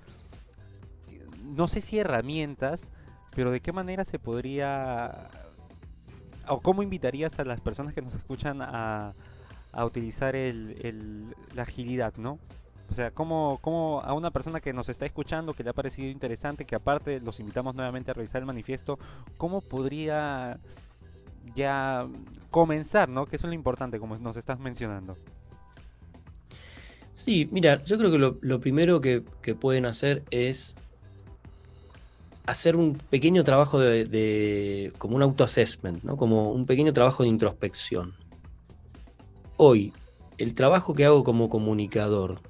no 1.42 1.66
sé 1.66 1.81
si 1.81 1.99
herramientas, 1.99 2.92
pero 3.35 3.50
de 3.50 3.59
qué 3.59 3.73
manera 3.73 4.04
se 4.04 4.21
podría, 4.21 5.28
o 6.47 6.61
cómo 6.61 6.85
invitarías 6.85 7.40
a 7.40 7.45
las 7.45 7.61
personas 7.61 7.92
que 7.92 8.02
nos 8.02 8.14
escuchan 8.14 8.62
a, 8.62 9.12
a 9.73 9.85
utilizar 9.85 10.37
el, 10.37 11.35
la 11.57 11.62
agilidad, 11.62 12.14
¿no? 12.16 12.38
O 12.88 12.95
sea, 12.95 13.11
¿cómo, 13.11 13.59
¿cómo, 13.62 14.00
a 14.04 14.12
una 14.12 14.31
persona 14.31 14.61
que 14.61 14.73
nos 14.73 14.88
está 14.88 15.07
escuchando, 15.07 15.54
que 15.54 15.64
le 15.64 15.71
ha 15.71 15.73
parecido 15.73 16.09
interesante, 16.09 16.66
que 16.66 16.76
aparte 16.76 17.19
los 17.19 17.40
invitamos 17.40 17.75
nuevamente 17.75 18.12
a 18.12 18.14
revisar 18.14 18.42
el 18.42 18.47
manifiesto, 18.47 19.00
¿cómo 19.38 19.61
podría 19.61 20.61
ya 21.54 22.06
comenzar, 22.50 23.08
¿no? 23.08 23.26
Que 23.26 23.37
eso 23.37 23.46
es 23.46 23.50
lo 23.50 23.54
importante, 23.54 23.99
como 23.99 24.16
nos 24.18 24.37
estás 24.37 24.58
mencionando. 24.58 25.16
Sí, 27.12 27.49
mira, 27.52 27.82
yo 27.84 27.99
creo 27.99 28.11
que 28.11 28.18
lo, 28.18 28.61
primero 28.61 29.00
que, 29.00 29.22
pueden 29.61 29.87
hacer 29.87 30.22
es 30.30 30.76
hacer 32.46 32.76
un 32.76 32.94
pequeño 32.94 33.44
trabajo 33.44 33.78
de, 33.78 34.04
de 34.04 34.92
como 34.99 35.16
un 35.16 35.22
auto-assessment, 35.22 36.02
¿no? 36.04 36.16
Como 36.16 36.52
un 36.52 36.66
pequeño 36.66 36.92
trabajo 36.92 37.22
de 37.22 37.28
introspección. 37.28 38.14
Hoy, 39.56 39.92
el 40.38 40.54
trabajo 40.54 40.94
que 40.94 41.04
hago 41.04 41.22
como 41.22 41.49
comunicador, 41.49 42.40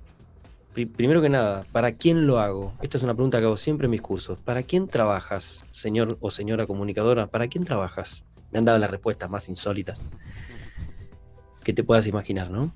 primero 0.72 1.20
que 1.20 1.28
nada, 1.28 1.64
¿para 1.72 1.92
quién 1.92 2.26
lo 2.26 2.38
hago? 2.38 2.72
Esta 2.80 2.96
es 2.96 3.02
una 3.02 3.14
pregunta 3.14 3.38
que 3.38 3.44
hago 3.44 3.56
siempre 3.56 3.86
en 3.86 3.90
mis 3.90 4.00
cursos. 4.00 4.40
¿Para 4.40 4.62
quién 4.62 4.88
trabajas, 4.88 5.64
señor 5.70 6.16
o 6.20 6.30
señora 6.30 6.66
comunicadora? 6.66 7.26
¿Para 7.26 7.48
quién 7.48 7.64
trabajas? 7.64 8.24
Me 8.52 8.58
han 8.58 8.64
dado 8.64 8.78
las 8.78 8.90
respuestas 8.90 9.30
más 9.30 9.48
insólitas 9.48 10.00
que 11.64 11.72
te 11.72 11.84
puedas 11.84 12.06
imaginar, 12.06 12.50
¿no? 12.50 12.72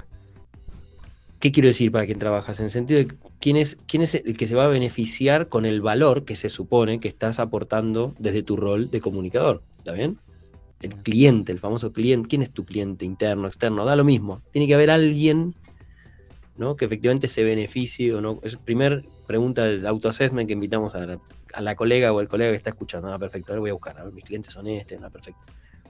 ¿Qué 1.41 1.53
quiero 1.53 1.69
decir 1.69 1.93
para 1.93 2.07
quién 2.07 2.19
trabajas? 2.19 2.59
En 2.61 2.65
el 2.65 2.71
sentido 2.71 2.99
de 2.99 3.15
quién 3.41 3.57
es, 3.57 3.77
quién 3.87 4.03
es 4.03 4.15
el 4.15 4.37
que 4.37 4.47
se 4.47 4.55
va 4.55 4.65
a 4.65 4.69
beneficiar 4.69 5.49
con 5.49 5.67
el 5.67 5.81
valor 5.81 6.25
que 6.25 6.35
se 6.35 6.49
supone 6.49 6.99
que 6.99 7.09
estás 7.09 7.39
aportando 7.39 8.15
desde 8.19 8.43
tu 8.43 8.57
rol 8.57 8.91
de 8.91 9.01
comunicador. 9.01 9.63
¿Está 9.77 9.93
bien? 9.93 10.19
El 10.81 10.95
cliente, 10.95 11.53
el 11.53 11.59
famoso 11.59 11.93
cliente. 11.93 12.29
¿Quién 12.29 12.43
es 12.43 12.51
tu 12.51 12.65
cliente 12.65 13.05
interno, 13.05 13.49
externo? 13.49 13.85
Da 13.85 13.97
lo 13.97 14.05
mismo. 14.05 14.43
Tiene 14.51 14.67
que 14.67 14.75
haber 14.75 14.91
alguien 14.91 15.55
¿no? 16.57 16.77
que 16.77 16.87
efectivamente 16.87 17.29
se 17.29 17.45
beneficie 17.45 18.15
o 18.15 18.21
no. 18.21 18.41
Es 18.43 18.55
la 18.55 18.61
primera 18.61 19.01
pregunta 19.27 19.65
del 19.65 19.87
autoassessment 19.87 20.47
que 20.47 20.55
invitamos 20.55 20.95
a 20.95 21.19
la, 21.61 21.75
colega 21.75 22.13
o 22.13 22.21
el 22.21 22.29
colega 22.29 22.51
que 22.51 22.57
está 22.57 22.71
escuchando. 22.71 23.13
Ah, 23.13 23.19
perfecto, 23.19 23.53
ahora 23.53 23.61
voy 23.61 23.71
a 23.71 23.75
buscar. 23.75 23.99
A 23.99 24.05
ver, 24.05 24.13
mis 24.13 24.25
clientes 24.25 24.53
son 24.53 24.67
este, 24.69 24.99
no, 24.99 25.11
perfecto. 25.11 25.41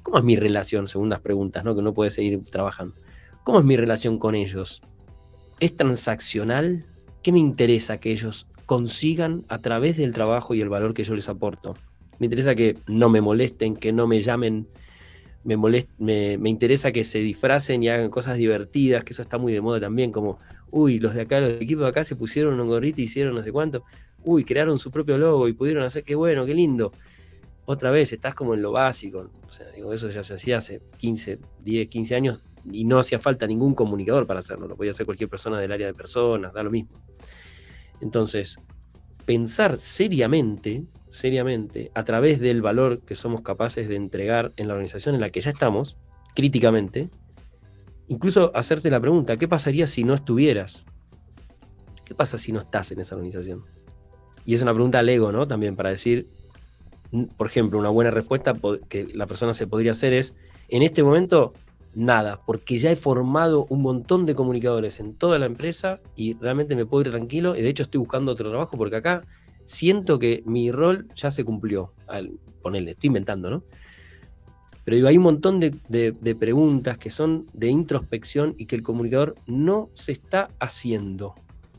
¿Cómo 0.06 0.18
es 0.18 0.24
mi 0.24 0.36
relación? 0.36 0.86
Segundas 0.86 1.18
preguntas, 1.18 1.64
¿no? 1.64 1.74
Que 1.74 1.82
no 1.82 1.92
puede 1.92 2.10
seguir 2.10 2.40
trabajando. 2.44 2.94
¿Cómo 3.42 3.58
es 3.58 3.64
mi 3.64 3.76
relación 3.76 4.20
con 4.20 4.36
ellos? 4.36 4.80
¿Es 5.58 5.74
transaccional? 5.74 6.84
¿Qué 7.24 7.32
me 7.32 7.40
interesa 7.40 7.98
que 7.98 8.12
ellos 8.12 8.46
consigan 8.66 9.42
a 9.48 9.58
través 9.58 9.96
del 9.96 10.12
trabajo 10.12 10.54
y 10.54 10.60
el 10.60 10.68
valor 10.68 10.94
que 10.94 11.02
yo 11.02 11.16
les 11.16 11.28
aporto? 11.28 11.74
Me 12.20 12.26
interesa 12.26 12.54
que 12.54 12.78
no 12.86 13.08
me 13.08 13.20
molesten, 13.20 13.74
que 13.74 13.92
no 13.92 14.06
me 14.06 14.22
llamen. 14.22 14.68
Me, 15.42 15.56
me, 15.58 16.50
interesa 16.50 16.92
que 16.92 17.02
se 17.02 17.18
disfracen 17.18 17.82
y 17.82 17.88
hagan 17.88 18.08
cosas 18.08 18.36
divertidas, 18.36 19.02
que 19.02 19.12
eso 19.12 19.22
está 19.22 19.38
muy 19.38 19.52
de 19.52 19.60
moda 19.60 19.80
también, 19.80 20.12
como, 20.12 20.38
uy, 20.70 21.00
los 21.00 21.14
de 21.14 21.22
acá, 21.22 21.40
los 21.40 21.60
equipos 21.60 21.82
de 21.82 21.88
acá 21.88 22.04
se 22.04 22.14
pusieron 22.14 22.60
un 22.60 22.68
gorrito 22.68 23.00
y 23.00 23.04
hicieron 23.04 23.34
no 23.34 23.42
sé 23.42 23.50
cuánto, 23.50 23.82
uy, 24.24 24.44
crearon 24.44 24.78
su 24.78 24.92
propio 24.92 25.18
logo 25.18 25.48
y 25.48 25.52
pudieron 25.52 25.82
hacer, 25.82 26.04
qué 26.04 26.14
bueno, 26.14 26.46
qué 26.46 26.54
lindo 26.54 26.92
otra 27.66 27.90
vez 27.90 28.12
estás 28.12 28.34
como 28.34 28.54
en 28.54 28.62
lo 28.62 28.72
básico. 28.72 29.30
O 29.46 29.52
sea, 29.52 29.70
digo, 29.72 29.92
eso 29.92 30.08
ya 30.08 30.24
se 30.24 30.34
hacía 30.34 30.58
hace 30.58 30.80
15, 30.98 31.38
10, 31.62 31.88
15 31.88 32.14
años 32.14 32.40
y 32.70 32.84
no 32.84 32.98
hacía 32.98 33.18
falta 33.18 33.46
ningún 33.46 33.74
comunicador 33.74 34.26
para 34.26 34.40
hacerlo. 34.40 34.66
Lo 34.68 34.76
podía 34.76 34.92
hacer 34.92 35.04
cualquier 35.04 35.28
persona 35.28 35.60
del 35.60 35.72
área 35.72 35.86
de 35.86 35.94
personas, 35.94 36.52
da 36.54 36.62
lo 36.62 36.70
mismo. 36.70 36.90
Entonces, 38.00 38.58
pensar 39.24 39.76
seriamente, 39.76 40.84
seriamente, 41.10 41.90
a 41.94 42.04
través 42.04 42.40
del 42.40 42.62
valor 42.62 43.04
que 43.04 43.16
somos 43.16 43.42
capaces 43.42 43.88
de 43.88 43.96
entregar 43.96 44.52
en 44.56 44.68
la 44.68 44.74
organización 44.74 45.14
en 45.14 45.20
la 45.20 45.30
que 45.30 45.40
ya 45.40 45.50
estamos, 45.50 45.96
críticamente, 46.34 47.10
incluso 48.08 48.52
hacerte 48.54 48.90
la 48.90 49.00
pregunta, 49.00 49.36
¿qué 49.36 49.48
pasaría 49.48 49.86
si 49.86 50.04
no 50.04 50.14
estuvieras? 50.14 50.84
¿Qué 52.04 52.14
pasa 52.14 52.38
si 52.38 52.52
no 52.52 52.60
estás 52.60 52.92
en 52.92 53.00
esa 53.00 53.16
organización? 53.16 53.60
Y 54.44 54.54
es 54.54 54.62
una 54.62 54.72
pregunta 54.72 55.00
al 55.00 55.08
ego, 55.08 55.32
¿no? 55.32 55.48
También 55.48 55.74
para 55.74 55.90
decir, 55.90 56.26
por 57.36 57.46
ejemplo, 57.46 57.78
una 57.78 57.90
buena 57.90 58.10
respuesta 58.10 58.54
que 58.88 59.06
la 59.14 59.26
persona 59.26 59.54
se 59.54 59.66
podría 59.66 59.92
hacer 59.92 60.12
es, 60.12 60.34
en 60.68 60.82
este 60.82 61.02
momento, 61.02 61.52
nada, 61.94 62.40
porque 62.44 62.76
ya 62.76 62.90
he 62.90 62.96
formado 62.96 63.66
un 63.70 63.82
montón 63.82 64.26
de 64.26 64.34
comunicadores 64.34 65.00
en 65.00 65.14
toda 65.14 65.38
la 65.38 65.46
empresa 65.46 66.00
y 66.14 66.34
realmente 66.34 66.76
me 66.76 66.84
puedo 66.84 67.06
ir 67.06 67.10
tranquilo 67.10 67.56
y 67.56 67.62
de 67.62 67.68
hecho 67.68 67.84
estoy 67.84 67.98
buscando 67.98 68.32
otro 68.32 68.50
trabajo 68.50 68.76
porque 68.76 68.96
acá 68.96 69.24
siento 69.64 70.18
que 70.18 70.42
mi 70.46 70.70
rol 70.70 71.08
ya 71.14 71.30
se 71.30 71.44
cumplió. 71.44 71.92
Al 72.06 72.32
ponerle, 72.62 72.92
estoy 72.92 73.08
inventando, 73.08 73.50
¿no? 73.50 73.62
Pero 74.84 74.96
digo, 74.96 75.08
hay 75.08 75.16
un 75.16 75.24
montón 75.24 75.58
de, 75.58 75.74
de, 75.88 76.34
preguntas 76.36 76.96
que 76.96 77.10
son 77.10 77.44
de 77.52 77.68
introspección 77.68 78.54
y 78.56 78.66
que 78.66 78.76
el 78.76 78.84
comunicador 78.84 79.34
no 79.46 79.90
se 79.94 80.12
está 80.12 80.50
haciendo. 80.60 81.34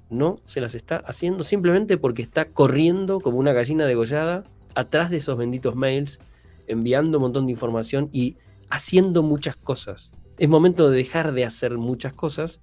No 0.10 0.40
se 0.46 0.60
las 0.60 0.76
está 0.76 0.98
haciendo 0.98 1.46
simplemente 1.46 1.98
porque 1.98 2.22
está 2.22 2.50
corriendo 2.50 3.22
como 3.22 3.38
una 3.38 3.54
gallina 3.54 3.86
degollada 3.86 4.44
atrás 4.78 5.10
de 5.10 5.18
esos 5.18 5.38
benditos 5.38 5.76
mails, 5.76 6.20
enviando 6.68 7.18
un 7.18 7.24
montón 7.24 7.46
de 7.46 7.52
información 7.52 8.10
y 8.12 8.38
haciendo 8.70 9.24
muchas 9.24 9.56
cosas. 9.56 10.12
Es 10.38 10.48
momento 10.48 10.92
de 10.92 10.98
dejar 10.98 11.32
de 11.34 11.46
hacer 11.46 11.78
muchas 11.80 12.14
cosas 12.14 12.60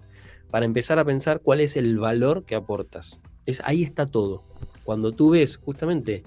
para 0.51 0.65
empezar 0.65 1.01
a 1.01 1.05
pensar 1.05 1.41
cuál 1.41 1.61
es 1.61 1.77
el 1.77 1.99
valor 1.99 2.45
que 2.45 2.55
aportas. 2.55 3.21
Es, 3.47 3.61
ahí 3.65 3.83
está 3.83 4.07
todo. 4.07 4.43
Cuando 4.85 5.11
tú 5.11 5.31
ves 5.31 5.57
justamente 5.57 6.23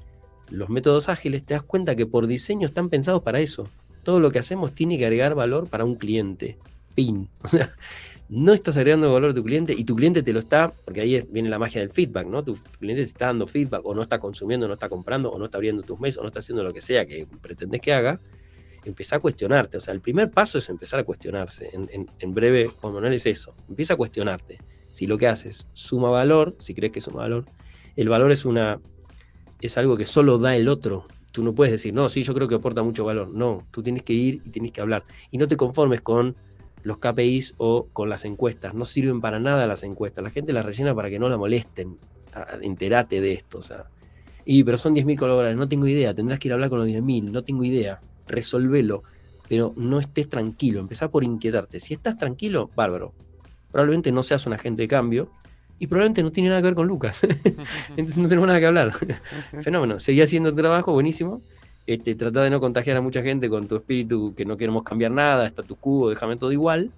los 0.50 0.68
métodos 0.70 1.08
ágiles, 1.08 1.44
te 1.44 1.54
das 1.54 1.64
cuenta 1.64 1.96
que 1.96 2.06
por 2.06 2.28
diseño 2.28 2.68
están 2.68 2.90
pensados 2.90 3.24
para 3.24 3.40
eso. 3.40 3.70
Todo 4.04 4.20
lo 4.20 4.30
que 4.30 4.40
hacemos 4.40 4.74
tiene 4.74 4.98
que 4.98 5.06
agregar 5.06 5.36
valor 5.36 5.70
para 5.70 5.86
un 5.86 5.96
cliente. 5.96 6.58
Fin. 6.88 7.30
no 8.30 8.54
estás 8.54 8.76
agregando 8.78 9.12
valor 9.14 9.32
a 9.32 9.34
tu 9.34 9.44
cliente 9.44 9.74
y 9.74 9.84
tu 9.86 9.96
cliente 9.96 10.22
te 10.22 10.34
lo 10.34 10.40
está, 10.40 10.74
porque 10.84 11.02
ahí 11.02 11.26
viene 11.30 11.50
la 11.50 11.60
magia 11.60 11.80
del 11.80 11.92
feedback, 11.92 12.28
¿no? 12.28 12.44
Tu 12.44 12.56
cliente 12.80 13.04
te 13.04 13.10
está 13.10 13.28
dando 13.28 13.48
feedback 13.48 13.86
o 13.86 13.96
no 13.96 14.02
está 14.02 14.20
consumiendo, 14.20 14.68
no 14.68 14.74
está 14.74 14.90
comprando, 14.90 15.32
o 15.32 15.40
no 15.40 15.46
está 15.46 15.58
abriendo 15.58 15.82
tus 15.84 16.00
mails, 16.00 16.18
o 16.18 16.22
no 16.22 16.28
está 16.28 16.40
haciendo 16.40 16.64
lo 16.64 16.74
que 16.74 16.82
sea 16.82 17.06
que 17.06 17.26
pretendes 17.42 17.82
que 17.82 17.94
haga, 17.94 18.20
empieza 18.84 19.16
a 19.16 19.20
cuestionarte. 19.20 19.78
O 19.78 19.82
sea, 19.82 19.94
el 19.94 20.02
primer 20.02 20.30
paso 20.32 20.58
es 20.58 20.68
empezar 20.70 21.00
a 21.00 21.04
cuestionarse. 21.04 21.72
En, 21.74 22.34
breve, 22.34 22.68
Juan 22.68 22.94
Manuel, 22.94 23.14
es 23.14 23.26
eso. 23.26 23.54
Empieza 23.70 23.94
a 23.94 23.98
cuestionarte. 23.98 24.58
Si 24.92 25.08
lo 25.08 25.18
que 25.18 25.28
haces 25.28 25.68
suma 25.74 26.10
valor, 26.10 26.56
si 26.60 26.74
crees 26.74 26.92
que 26.92 27.02
suma 27.02 27.22
valor, 27.22 27.46
el 27.96 28.10
valor 28.10 28.32
es 28.32 28.46
una 28.46 28.80
es 29.62 29.78
algo 29.78 29.98
que 29.98 30.06
solo 30.06 30.38
da 30.38 30.56
el 30.56 30.68
otro. 30.68 31.06
Tú 31.32 31.44
no 31.44 31.54
puedes 31.54 31.72
decir, 31.72 31.94
no, 31.94 32.10
sí, 32.10 32.24
yo 32.24 32.34
creo 32.34 32.48
que 32.48 32.56
aporta 32.56 32.84
mucho 32.84 33.06
valor. 33.06 33.30
No, 33.30 33.66
tú 33.72 33.82
tienes 33.84 34.04
que 34.04 34.14
ir 34.14 34.42
y 34.46 34.50
tienes 34.50 34.72
que 34.72 34.82
hablar. 34.82 35.04
Y 35.32 35.38
no 35.38 35.48
te 35.48 35.58
conformes 35.58 36.02
con 36.02 36.36
los 36.84 36.98
KPIs 36.98 37.56
o 37.58 37.88
con 37.94 38.10
las 38.10 38.26
encuestas. 38.26 38.74
No 38.74 38.86
sirven 38.86 39.22
para 39.22 39.40
nada 39.40 39.68
las 39.68 39.84
encuestas. 39.84 40.24
La 40.24 40.30
gente 40.30 40.54
las 40.54 40.66
rellena 40.66 40.96
para 40.96 41.10
que 41.10 41.20
no 41.20 41.30
la 41.30 41.38
molesten. 41.38 41.98
Enterate 42.62 43.22
de 43.22 43.34
esto. 43.34 43.60
O 43.60 43.62
sea. 43.62 43.86
Y, 44.46 44.64
pero 44.64 44.78
son 44.78 44.96
10.000 44.96 45.18
colaboradores. 45.18 45.58
No 45.58 45.68
tengo 45.68 45.88
idea. 45.88 46.14
Tendrás 46.14 46.40
que 46.40 46.48
ir 46.48 46.54
a 46.54 46.56
hablar 46.56 46.70
con 46.70 46.80
los 46.80 46.88
10.000. 46.88 47.32
No 47.32 47.44
tengo 47.44 47.64
idea. 47.64 48.00
Resolvelo. 48.28 49.04
Pero 49.50 49.74
no 49.76 50.00
estés 50.00 50.30
tranquilo. 50.30 50.80
Empezá 50.80 51.10
por 51.10 51.24
inquietarte. 51.24 51.80
Si 51.80 51.94
estás 51.94 52.18
tranquilo, 52.18 52.70
bárbaro. 52.76 53.14
Probablemente 53.72 54.12
no 54.12 54.24
seas 54.24 54.46
un 54.46 54.54
agente 54.54 54.84
de 54.84 54.88
cambio. 54.88 55.32
Y 55.80 55.88
probablemente 55.88 56.24
no 56.24 56.32
tiene 56.32 56.50
nada 56.50 56.62
que 56.62 56.68
ver 56.68 56.76
con 56.76 56.88
Lucas. 56.88 57.22
Entonces 57.90 58.18
no 58.18 58.30
tenemos 58.30 58.48
nada 58.48 58.60
que 58.60 58.66
hablar. 58.66 58.94
Fenómeno. 59.62 60.00
Seguí 60.00 60.22
haciendo 60.22 60.54
trabajo, 60.54 60.94
buenísimo 60.94 61.42
este, 61.88 62.16
trata 62.16 62.44
de 62.44 62.50
no 62.50 62.60
contagiar 62.60 62.98
a 62.98 63.02
mucha 63.02 63.22
gente 63.22 63.50
con 63.50 63.66
tu 63.68 63.78
espíritu 63.78 64.36
que 64.36 64.44
no 64.44 64.58
queremos 64.58 64.84
cambiar 64.84 65.12
nada, 65.12 65.48
está 65.48 65.64
tu 65.64 65.78
cubo, 65.78 66.10
déjame 66.10 66.36
todo 66.36 66.52
igual, 66.52 66.92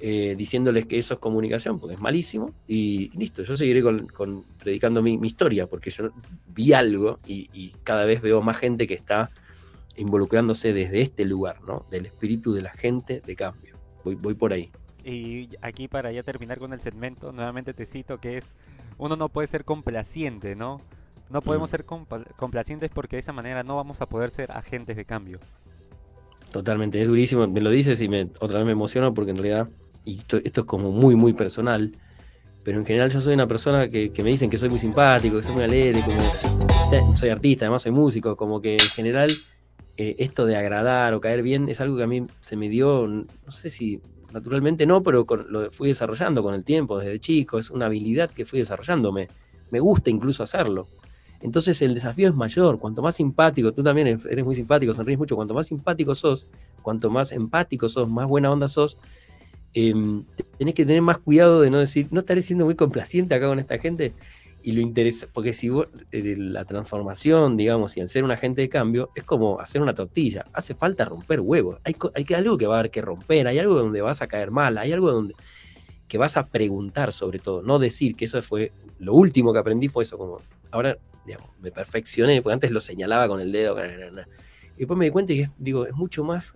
eh, 0.00 0.36
diciéndoles 0.38 0.86
que 0.86 0.96
eso 0.96 1.14
es 1.14 1.20
comunicación, 1.20 1.80
porque 1.80 1.96
es 1.96 2.00
malísimo, 2.00 2.54
y, 2.68 3.10
listo, 3.18 3.42
yo 3.42 3.56
seguiré 3.56 3.82
con, 3.82 4.44
predicando 4.60 5.02
mi, 5.02 5.18
historia, 5.24 5.66
porque 5.66 5.90
yo 5.90 6.10
vi 6.54 6.72
algo 6.72 7.18
y, 7.26 7.72
cada 7.82 8.04
vez 8.04 8.22
veo 8.22 8.40
más 8.42 8.58
gente 8.58 8.86
que 8.86 8.94
está 8.94 9.28
involucrándose 9.96 10.72
desde 10.72 11.00
este 11.00 11.24
lugar, 11.24 11.60
¿no? 11.62 11.84
Del 11.90 12.06
espíritu 12.06 12.54
de 12.54 12.62
la 12.62 12.72
gente 12.72 13.20
de 13.26 13.34
cambio. 13.36 13.76
Voy, 14.04 14.14
voy 14.14 14.34
por 14.34 14.52
ahí. 14.52 14.70
Y 15.04 15.48
aquí 15.62 15.88
para 15.88 16.12
ya 16.12 16.22
terminar 16.22 16.60
con 16.60 16.72
el 16.72 16.80
segmento, 16.80 17.32
nuevamente 17.32 17.74
te 17.74 17.86
cito 17.86 18.18
que 18.18 18.36
es, 18.36 18.54
uno 18.98 19.16
no 19.16 19.28
puede 19.28 19.48
ser 19.48 19.64
complaciente, 19.64 20.54
¿no? 20.54 20.80
No 21.32 21.40
podemos 21.40 21.70
Mm. 21.70 21.72
ser 21.72 21.86
compla- 21.86 22.26
complacientes 22.36 22.90
porque 22.92 23.16
de 23.16 23.20
esa 23.20 23.32
manera 23.32 23.62
no 23.62 23.76
vamos 23.76 24.00
a 24.00 24.06
poder 24.06 24.30
ser 24.30 24.52
agentes 24.52 24.96
de 24.96 25.04
cambio. 25.04 25.38
Totalmente, 26.52 27.00
es 27.00 27.08
durísimo, 27.08 27.46
me 27.48 27.60
lo 27.62 27.70
dices 27.70 28.00
y 28.02 28.08
me, 28.08 28.28
otra 28.40 28.58
vez 28.58 28.66
me 28.66 28.72
emociono 28.72 29.14
porque 29.14 29.30
en 29.30 29.38
realidad, 29.38 29.68
y 30.04 30.18
esto, 30.18 30.36
esto 30.44 30.60
es 30.60 30.66
como 30.66 30.90
muy, 30.90 31.16
muy 31.16 31.32
personal, 31.32 31.92
pero 32.62 32.78
en 32.78 32.84
general 32.84 33.10
yo 33.10 33.20
soy 33.22 33.32
una 33.34 33.46
persona 33.46 33.88
que, 33.88 34.10
que 34.10 34.22
me 34.22 34.28
dicen 34.30 34.50
que 34.50 34.58
soy 34.58 34.68
muy 34.68 34.78
simpático, 34.78 35.38
que 35.38 35.42
soy 35.42 35.54
muy 35.54 35.64
alegre, 35.64 36.02
como 36.02 36.20
eh, 36.92 37.16
soy 37.16 37.30
artista, 37.30 37.64
además 37.64 37.82
soy 37.82 37.92
músico, 37.92 38.36
como 38.36 38.60
que 38.60 38.74
en 38.74 38.80
general 38.80 39.30
eh, 39.96 40.16
esto 40.18 40.44
de 40.44 40.56
agradar 40.56 41.14
o 41.14 41.20
caer 41.22 41.42
bien 41.42 41.70
es 41.70 41.80
algo 41.80 41.96
que 41.96 42.02
a 42.02 42.06
mí 42.06 42.26
se 42.40 42.56
me 42.56 42.68
dio, 42.68 43.06
no 43.08 43.50
sé 43.50 43.70
si 43.70 44.02
naturalmente 44.34 44.84
no, 44.84 45.02
pero 45.02 45.24
con- 45.24 45.46
lo 45.50 45.70
fui 45.70 45.88
desarrollando 45.88 46.42
con 46.42 46.52
el 46.54 46.64
tiempo, 46.64 46.98
desde 46.98 47.18
chico, 47.18 47.58
es 47.58 47.70
una 47.70 47.86
habilidad 47.86 48.30
que 48.30 48.44
fui 48.44 48.58
desarrollándome, 48.58 49.28
me 49.70 49.80
gusta 49.80 50.10
incluso 50.10 50.42
hacerlo. 50.42 50.86
Entonces 51.42 51.82
el 51.82 51.94
desafío 51.94 52.28
es 52.28 52.34
mayor, 52.34 52.78
cuanto 52.78 53.02
más 53.02 53.16
simpático, 53.16 53.72
tú 53.72 53.82
también 53.82 54.06
eres 54.06 54.44
muy 54.44 54.54
simpático, 54.54 54.94
sonríes 54.94 55.18
mucho, 55.18 55.34
cuanto 55.34 55.54
más 55.54 55.66
simpático 55.66 56.14
sos, 56.14 56.46
cuanto 56.82 57.10
más 57.10 57.32
empático 57.32 57.88
sos, 57.88 58.08
más 58.08 58.28
buena 58.28 58.50
onda 58.50 58.68
sos, 58.68 58.96
em, 59.74 60.24
tenés 60.58 60.74
que 60.74 60.86
tener 60.86 61.02
más 61.02 61.18
cuidado 61.18 61.60
de 61.60 61.70
no 61.70 61.78
decir, 61.78 62.06
no 62.10 62.20
estaré 62.20 62.42
siendo 62.42 62.64
muy 62.64 62.76
complaciente 62.76 63.34
acá 63.34 63.48
con 63.48 63.58
esta 63.58 63.78
gente. 63.78 64.12
Y 64.64 64.72
lo 64.72 64.80
interesa, 64.80 65.26
porque 65.32 65.52
si 65.54 65.70
vos, 65.70 65.88
eh, 66.12 66.36
la 66.38 66.64
transformación, 66.64 67.56
digamos, 67.56 67.96
y 67.96 68.00
el 68.00 68.08
ser 68.08 68.22
un 68.22 68.30
agente 68.30 68.62
de 68.62 68.68
cambio, 68.68 69.10
es 69.16 69.24
como 69.24 69.58
hacer 69.58 69.82
una 69.82 69.92
tortilla. 69.92 70.44
Hace 70.52 70.74
falta 70.74 71.04
romper 71.04 71.40
huevos. 71.40 71.80
Hay, 71.82 71.96
hay 72.14 72.24
algo 72.36 72.56
que 72.56 72.68
va 72.68 72.76
a 72.76 72.78
haber 72.78 72.92
que 72.92 73.02
romper, 73.02 73.48
hay 73.48 73.58
algo 73.58 73.74
donde 73.74 74.00
vas 74.02 74.22
a 74.22 74.28
caer 74.28 74.52
mal, 74.52 74.78
hay 74.78 74.92
algo 74.92 75.10
donde 75.10 75.34
que 76.12 76.18
vas 76.18 76.36
a 76.36 76.46
preguntar 76.46 77.10
sobre 77.10 77.38
todo, 77.38 77.62
no 77.62 77.78
decir 77.78 78.14
que 78.14 78.26
eso 78.26 78.42
fue 78.42 78.70
lo 78.98 79.14
último 79.14 79.50
que 79.50 79.58
aprendí 79.60 79.88
fue 79.88 80.04
eso, 80.04 80.18
como 80.18 80.36
ahora 80.70 80.98
digamos, 81.24 81.48
me 81.62 81.70
perfeccioné, 81.72 82.42
porque 82.42 82.52
antes 82.52 82.70
lo 82.70 82.80
señalaba 82.80 83.28
con 83.28 83.40
el 83.40 83.50
dedo, 83.50 83.78
y 84.76 84.78
después 84.80 84.98
me 84.98 85.06
di 85.06 85.10
cuenta 85.10 85.32
es, 85.32 85.48
digo, 85.56 85.86
es 85.86 85.94
mucho 85.94 86.22
más 86.22 86.54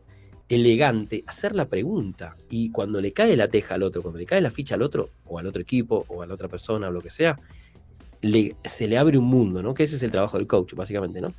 elegante 0.51 1.25
hacer 1.27 1.55
la 1.55 1.65
pregunta 1.65 2.37
y 2.51 2.71
cuando 2.71 3.01
le 3.01 3.13
cae 3.13 3.35
la 3.35 3.49
teja 3.49 3.77
al 3.77 3.83
otro, 3.83 4.03
cuando 4.03 4.19
le 4.19 4.27
cae 4.27 4.43
la 4.43 4.51
ficha 4.51 4.75
al 4.75 4.83
otro, 4.83 5.09
o 5.25 5.39
al 5.39 5.47
otro 5.47 5.63
equipo, 5.63 6.05
o 6.09 6.21
a 6.21 6.27
la 6.27 6.35
otra 6.35 6.49
persona, 6.49 6.89
o 6.89 6.91
lo 6.91 7.01
que 7.01 7.09
sea, 7.09 7.39
le- 8.21 8.57
se 8.67 8.87
le 8.89 8.99
abre 8.99 9.17
un 9.17 9.25
mundo, 9.25 9.63
¿no? 9.63 9.73
Que 9.73 9.85
ese 9.85 9.97
es 9.97 10.03
el 10.03 10.11
trabajo 10.11 10.37
del 10.37 10.47
coach, 10.47 10.75
básicamente, 10.75 11.23
¿no? 11.23 11.33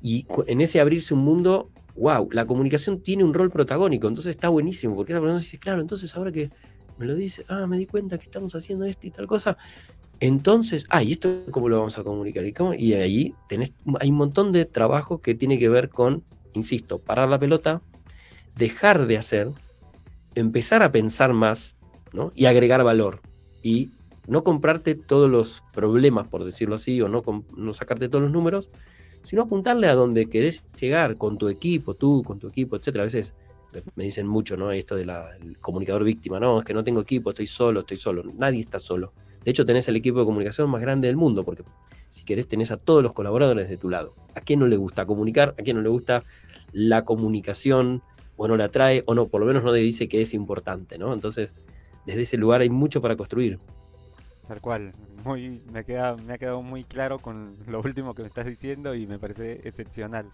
Y 0.00 0.24
en 0.46 0.62
ese 0.62 0.80
abrirse 0.80 1.12
un 1.12 1.20
mundo, 1.20 1.68
wow, 1.96 2.30
la 2.32 2.46
comunicación 2.46 3.02
tiene 3.02 3.24
un 3.24 3.34
rol 3.34 3.50
protagónico, 3.50 4.08
entonces 4.08 4.30
está 4.30 4.48
buenísimo, 4.48 4.96
porque 4.96 5.12
esa 5.12 5.20
persona 5.20 5.38
dice, 5.38 5.58
claro, 5.58 5.82
entonces 5.82 6.16
ahora 6.16 6.32
que 6.32 6.48
me 6.98 7.06
lo 7.06 7.14
dice, 7.14 7.44
ah, 7.48 7.66
me 7.66 7.78
di 7.78 7.86
cuenta 7.86 8.18
que 8.18 8.24
estamos 8.24 8.54
haciendo 8.54 8.84
esto 8.84 9.06
y 9.06 9.10
tal 9.10 9.26
cosa, 9.26 9.56
entonces, 10.20 10.84
ah, 10.88 11.02
¿y 11.02 11.12
esto 11.12 11.42
cómo 11.50 11.68
lo 11.68 11.78
vamos 11.78 11.98
a 11.98 12.02
comunicar? 12.02 12.44
Y, 12.44 12.52
cómo? 12.52 12.74
Y 12.74 12.94
ahí 12.94 13.34
tenés, 13.48 13.72
hay 14.00 14.10
un 14.10 14.16
montón 14.16 14.52
de 14.52 14.64
trabajo 14.64 15.22
que 15.22 15.34
tiene 15.34 15.58
que 15.58 15.68
ver 15.68 15.88
con, 15.88 16.24
insisto, 16.54 16.98
parar 16.98 17.28
la 17.28 17.38
pelota, 17.38 17.82
dejar 18.56 19.06
de 19.06 19.16
hacer, 19.16 19.48
empezar 20.34 20.82
a 20.82 20.90
pensar 20.90 21.32
más, 21.32 21.76
¿no? 22.12 22.30
Y 22.34 22.46
agregar 22.46 22.82
valor. 22.82 23.20
Y 23.62 23.90
no 24.26 24.42
comprarte 24.42 24.96
todos 24.96 25.30
los 25.30 25.62
problemas, 25.72 26.26
por 26.26 26.44
decirlo 26.44 26.74
así, 26.74 27.00
o 27.00 27.08
no, 27.08 27.22
no 27.56 27.72
sacarte 27.72 28.08
todos 28.08 28.22
los 28.22 28.32
números, 28.32 28.70
sino 29.22 29.42
apuntarle 29.42 29.86
a 29.86 29.94
donde 29.94 30.28
querés 30.28 30.64
llegar 30.80 31.16
con 31.16 31.38
tu 31.38 31.48
equipo, 31.48 31.94
tú, 31.94 32.24
con 32.24 32.40
tu 32.40 32.48
equipo, 32.48 32.76
etcétera. 32.76 33.02
A 33.02 33.06
veces 33.06 33.32
me 33.94 34.04
dicen 34.04 34.26
mucho, 34.26 34.56
¿no? 34.56 34.70
Esto 34.72 34.96
del 34.96 35.10
comunicador 35.60 36.04
víctima, 36.04 36.40
no, 36.40 36.58
es 36.58 36.64
que 36.64 36.74
no 36.74 36.84
tengo 36.84 37.00
equipo, 37.00 37.30
estoy 37.30 37.46
solo, 37.46 37.80
estoy 37.80 37.96
solo. 37.96 38.22
Nadie 38.36 38.60
está 38.60 38.78
solo. 38.78 39.12
De 39.44 39.50
hecho, 39.50 39.64
tenés 39.64 39.88
el 39.88 39.96
equipo 39.96 40.18
de 40.18 40.24
comunicación 40.24 40.70
más 40.70 40.80
grande 40.80 41.08
del 41.08 41.16
mundo, 41.16 41.44
porque 41.44 41.62
si 42.08 42.24
querés 42.24 42.48
tenés 42.48 42.70
a 42.70 42.76
todos 42.76 43.02
los 43.02 43.12
colaboradores 43.12 43.68
de 43.68 43.76
tu 43.76 43.88
lado. 43.88 44.12
¿A 44.34 44.40
quién 44.40 44.60
no 44.60 44.66
le 44.66 44.76
gusta 44.76 45.06
comunicar? 45.06 45.54
¿A 45.58 45.62
quién 45.62 45.76
no 45.76 45.82
le 45.82 45.88
gusta 45.88 46.24
la 46.72 47.04
comunicación? 47.04 48.02
O 48.36 48.46
no 48.46 48.56
la 48.56 48.64
atrae, 48.64 49.02
o 49.06 49.14
no, 49.14 49.26
por 49.26 49.40
lo 49.40 49.46
menos 49.46 49.64
no 49.64 49.72
le 49.72 49.80
dice 49.80 50.08
que 50.08 50.22
es 50.22 50.32
importante, 50.32 50.96
¿no? 50.96 51.12
Entonces, 51.12 51.52
desde 52.06 52.22
ese 52.22 52.36
lugar 52.36 52.60
hay 52.60 52.70
mucho 52.70 53.00
para 53.00 53.16
construir. 53.16 53.58
Tal 54.46 54.60
cual, 54.62 54.92
muy, 55.24 55.60
me, 55.72 55.84
queda, 55.84 56.16
me 56.16 56.32
ha 56.32 56.38
quedado 56.38 56.62
muy 56.62 56.84
claro 56.84 57.18
con 57.18 57.54
lo 57.66 57.80
último 57.80 58.14
que 58.14 58.22
me 58.22 58.28
estás 58.28 58.46
diciendo 58.46 58.94
y 58.94 59.06
me 59.06 59.18
parece 59.18 59.60
excepcional. 59.64 60.26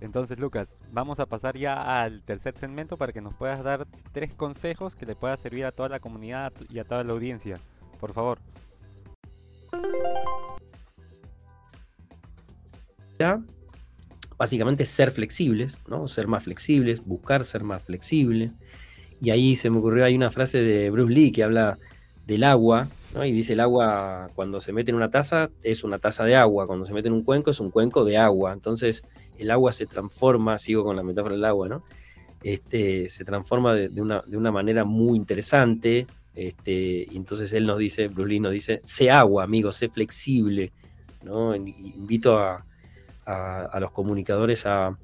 Entonces, 0.00 0.38
Lucas, 0.38 0.80
vamos 0.92 1.18
a 1.18 1.26
pasar 1.26 1.56
ya 1.56 2.02
al 2.02 2.22
tercer 2.22 2.56
segmento 2.56 2.96
para 2.96 3.12
que 3.12 3.20
nos 3.20 3.34
puedas 3.34 3.62
dar 3.62 3.86
tres 4.12 4.34
consejos 4.34 4.94
que 4.94 5.06
le 5.06 5.16
pueda 5.16 5.36
servir 5.36 5.64
a 5.64 5.72
toda 5.72 5.88
la 5.88 6.00
comunidad 6.00 6.52
y 6.68 6.78
a 6.78 6.84
toda 6.84 7.02
la 7.02 7.12
audiencia. 7.12 7.58
Por 8.00 8.12
favor. 8.12 8.38
Ya, 13.18 13.42
básicamente 14.38 14.86
ser 14.86 15.10
flexibles, 15.10 15.76
¿no? 15.88 16.06
Ser 16.06 16.28
más 16.28 16.44
flexibles, 16.44 17.04
buscar 17.04 17.44
ser 17.44 17.64
más 17.64 17.82
flexible. 17.82 18.50
Y 19.20 19.30
ahí 19.30 19.56
se 19.56 19.68
me 19.68 19.78
ocurrió, 19.78 20.04
hay 20.04 20.14
una 20.14 20.30
frase 20.30 20.58
de 20.58 20.90
Bruce 20.90 21.12
Lee 21.12 21.32
que 21.32 21.42
habla 21.42 21.76
del 22.24 22.44
agua, 22.44 22.88
Y 23.24 23.32
dice 23.32 23.54
el 23.54 23.60
agua 23.60 24.28
cuando 24.34 24.60
se 24.60 24.72
mete 24.72 24.90
en 24.90 24.96
una 24.96 25.10
taza 25.10 25.50
es 25.62 25.82
una 25.82 25.98
taza 25.98 26.24
de 26.24 26.36
agua, 26.36 26.66
cuando 26.66 26.84
se 26.84 26.92
mete 26.92 27.08
en 27.08 27.14
un 27.14 27.24
cuenco 27.24 27.50
es 27.50 27.58
un 27.58 27.70
cuenco 27.70 28.04
de 28.04 28.18
agua. 28.18 28.52
Entonces 28.52 29.02
el 29.38 29.50
agua 29.50 29.72
se 29.72 29.86
transforma, 29.86 30.58
sigo 30.58 30.84
con 30.84 30.96
la 30.96 31.02
metáfora 31.02 31.34
del 31.34 31.44
agua, 31.44 31.68
¿no? 31.68 31.84
Este, 32.42 33.08
se 33.08 33.24
transforma 33.24 33.74
de, 33.74 34.00
una, 34.00 34.22
de 34.26 34.36
una 34.36 34.52
manera 34.52 34.84
muy 34.84 35.16
interesante. 35.16 36.06
Este, 36.34 37.06
y 37.10 37.16
entonces 37.16 37.52
él 37.52 37.66
nos 37.66 37.78
dice, 37.78 38.08
Bruce 38.08 38.40
nos 38.40 38.52
dice, 38.52 38.80
sé 38.84 39.10
agua, 39.10 39.42
amigo, 39.42 39.72
sé 39.72 39.88
flexible. 39.88 40.72
¿no? 41.24 41.54
Invito 41.54 42.38
a, 42.38 42.64
a, 43.26 43.80
los 43.80 43.90
comunicadores 43.90 44.66
a, 44.66 44.86
a, 44.88 44.96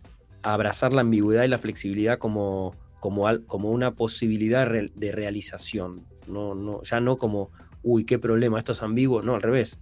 abrazar 0.43 0.93
la 0.93 1.01
ambigüedad 1.01 1.45
y 1.45 1.49
la 1.49 1.59
flexibilidad 1.59 2.19
como, 2.19 2.75
como, 3.01 3.27
al, 3.27 3.45
como 3.45 3.71
una 3.71 3.93
posibilidad 3.93 4.69
de 4.69 5.13
realización. 5.13 6.05
No, 6.29 6.55
no, 6.55 6.83
ya 6.85 7.01
no 7.01 7.17
como, 7.17 7.51
uy, 7.85 8.05
qué 8.05 8.19
problema, 8.19 8.59
esto 8.59 8.73
es 8.73 8.83
ambiguo. 8.83 9.23
No, 9.23 9.35
al 9.35 9.43
revés. 9.43 9.79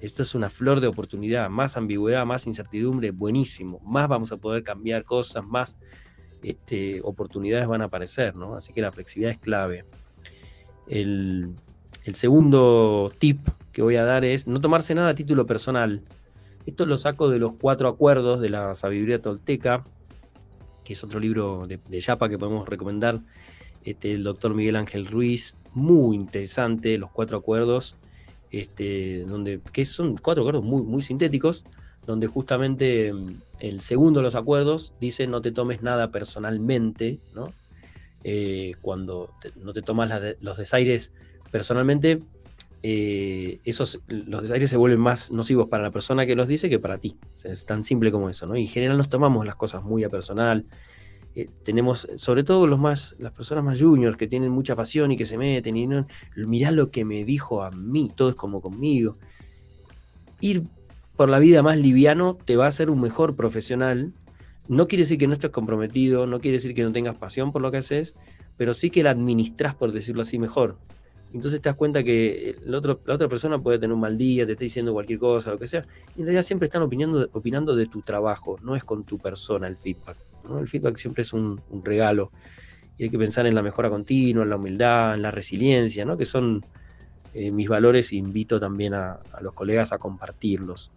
Esto 0.00 0.22
es 0.22 0.34
una 0.34 0.48
flor 0.48 0.80
de 0.80 0.86
oportunidad, 0.86 1.50
más 1.50 1.76
ambigüedad, 1.76 2.24
más 2.24 2.46
incertidumbre, 2.46 3.10
buenísimo. 3.10 3.80
Más 3.84 4.08
vamos 4.08 4.32
a 4.32 4.36
poder 4.36 4.62
cambiar 4.62 5.04
cosas, 5.04 5.44
más 5.44 5.76
este, 6.42 7.00
oportunidades 7.02 7.66
van 7.66 7.82
a 7.82 7.86
aparecer, 7.86 8.36
¿no? 8.36 8.54
Así 8.54 8.72
que 8.72 8.80
la 8.80 8.92
flexibilidad 8.92 9.32
es 9.32 9.38
clave. 9.38 9.84
El, 10.86 11.54
segundo 12.14 13.12
tip 13.18 13.40
que 13.72 13.82
voy 13.82 13.96
a 13.96 14.04
dar 14.04 14.24
es 14.24 14.46
no 14.46 14.60
tomarse 14.60 14.94
nada 14.94 15.10
a 15.10 15.14
título 15.14 15.46
personal. 15.46 16.02
Esto 16.64 16.86
lo 16.86 16.96
saco 16.96 17.28
de 17.28 17.38
los 17.38 17.54
cuatro 17.54 17.88
acuerdos 17.88 18.40
de 18.40 18.50
la 18.50 18.74
sabiduría 18.74 19.20
tolteca, 19.20 19.84
que 20.84 20.92
es 20.92 21.04
otro 21.04 21.20
libro 21.20 21.66
de, 21.66 21.78
de 21.88 22.00
Yapa 22.00 22.28
que 22.28 22.38
podemos 22.38 22.68
recomendar. 22.68 23.20
Este, 23.88 24.12
el 24.12 24.22
doctor 24.22 24.52
Miguel 24.52 24.76
Ángel 24.76 25.06
Ruiz, 25.06 25.54
muy 25.72 26.14
interesante, 26.14 26.98
los 26.98 27.10
cuatro 27.10 27.38
acuerdos, 27.38 27.96
este, 28.50 29.24
donde, 29.24 29.60
que 29.72 29.86
son 29.86 30.18
cuatro 30.18 30.42
acuerdos 30.42 30.62
muy, 30.62 30.82
muy 30.82 31.00
sintéticos, 31.00 31.64
donde 32.06 32.26
justamente 32.26 33.14
el 33.60 33.80
segundo 33.80 34.20
de 34.20 34.24
los 34.24 34.34
acuerdos 34.34 34.92
dice 35.00 35.26
no 35.26 35.40
te 35.40 35.52
tomes 35.52 35.82
nada 35.82 36.10
personalmente, 36.10 37.18
¿no? 37.34 37.54
Eh, 38.24 38.74
cuando 38.82 39.30
no 39.56 39.72
te 39.72 39.80
tomas 39.80 40.10
los 40.40 40.58
desaires 40.58 41.12
personalmente, 41.50 42.18
eh, 42.82 43.58
esos, 43.64 44.02
los 44.06 44.42
desaires 44.42 44.68
se 44.68 44.76
vuelven 44.76 45.00
más 45.00 45.30
nocivos 45.30 45.66
para 45.70 45.82
la 45.82 45.90
persona 45.90 46.26
que 46.26 46.36
los 46.36 46.46
dice 46.46 46.68
que 46.68 46.78
para 46.78 46.98
ti. 46.98 47.16
Es 47.42 47.64
tan 47.64 47.84
simple 47.84 48.10
como 48.12 48.28
eso, 48.28 48.46
¿no? 48.46 48.54
Y 48.54 48.62
en 48.62 48.68
general 48.68 48.98
nos 48.98 49.08
tomamos 49.08 49.46
las 49.46 49.56
cosas 49.56 49.82
muy 49.82 50.04
a 50.04 50.10
personal. 50.10 50.66
Eh, 51.34 51.48
tenemos, 51.62 52.08
sobre 52.16 52.44
todo 52.44 52.66
los 52.66 52.78
más, 52.78 53.14
las 53.18 53.32
personas 53.32 53.64
más 53.64 53.80
juniors 53.80 54.16
que 54.16 54.26
tienen 54.26 54.52
mucha 54.52 54.74
pasión 54.74 55.12
y 55.12 55.16
que 55.16 55.26
se 55.26 55.38
meten 55.38 55.76
y 55.76 55.86
no, 55.86 56.06
mirá 56.36 56.70
lo 56.70 56.90
que 56.90 57.04
me 57.04 57.24
dijo 57.24 57.62
a 57.62 57.70
mí, 57.70 58.10
todo 58.14 58.30
es 58.30 58.34
como 58.34 58.60
conmigo. 58.60 59.16
Ir 60.40 60.64
por 61.16 61.28
la 61.28 61.38
vida 61.38 61.62
más 61.62 61.76
liviano 61.78 62.38
te 62.44 62.56
va 62.56 62.66
a 62.66 62.68
hacer 62.68 62.90
un 62.90 63.00
mejor 63.00 63.34
profesional. 63.36 64.12
No 64.68 64.86
quiere 64.86 65.02
decir 65.02 65.18
que 65.18 65.26
no 65.26 65.32
estés 65.32 65.50
comprometido, 65.50 66.26
no 66.26 66.40
quiere 66.40 66.58
decir 66.58 66.74
que 66.74 66.82
no 66.82 66.92
tengas 66.92 67.16
pasión 67.16 67.50
por 67.50 67.62
lo 67.62 67.70
que 67.70 67.78
haces, 67.78 68.14
pero 68.56 68.74
sí 68.74 68.90
que 68.90 69.02
la 69.02 69.10
administras, 69.10 69.74
por 69.74 69.92
decirlo 69.92 70.22
así, 70.22 70.38
mejor. 70.38 70.78
Entonces 71.32 71.60
te 71.60 71.68
das 71.68 71.76
cuenta 71.76 72.02
que 72.02 72.56
el 72.64 72.74
otro, 72.74 73.00
la 73.04 73.14
otra 73.14 73.28
persona 73.28 73.58
puede 73.58 73.78
tener 73.78 73.92
un 73.92 74.00
mal 74.00 74.16
día, 74.16 74.46
te 74.46 74.52
está 74.52 74.64
diciendo 74.64 74.92
cualquier 74.92 75.18
cosa, 75.18 75.50
lo 75.50 75.58
que 75.58 75.66
sea. 75.66 75.84
Y 76.16 76.20
en 76.20 76.26
realidad 76.26 76.42
siempre 76.42 76.66
están 76.66 76.82
opinando, 76.82 77.28
opinando 77.32 77.76
de 77.76 77.86
tu 77.86 78.00
trabajo, 78.00 78.58
no 78.62 78.76
es 78.76 78.84
con 78.84 79.04
tu 79.04 79.18
persona 79.18 79.66
el 79.66 79.76
feedback. 79.76 80.16
El 80.58 80.68
feedback 80.68 80.96
siempre 80.96 81.22
es 81.22 81.32
un, 81.32 81.60
regalo. 81.82 82.30
Y 82.96 83.04
hay 83.04 83.10
que 83.10 83.18
pensar 83.18 83.46
en 83.46 83.54
la 83.54 83.62
mejora 83.62 83.90
continua, 83.90 84.42
en 84.42 84.50
la 84.50 84.56
humildad, 84.56 85.14
en 85.14 85.22
la 85.22 85.30
resiliencia, 85.30 86.06
que 86.16 86.24
son 86.24 86.64
eh, 87.34 87.50
mis 87.50 87.68
valores 87.68 88.10
e 88.12 88.16
invito 88.16 88.58
también 88.58 88.94
a, 88.94 89.20
los 89.40 89.52
colegas 89.52 89.92
a 89.92 89.98
compartirlos. 89.98 90.90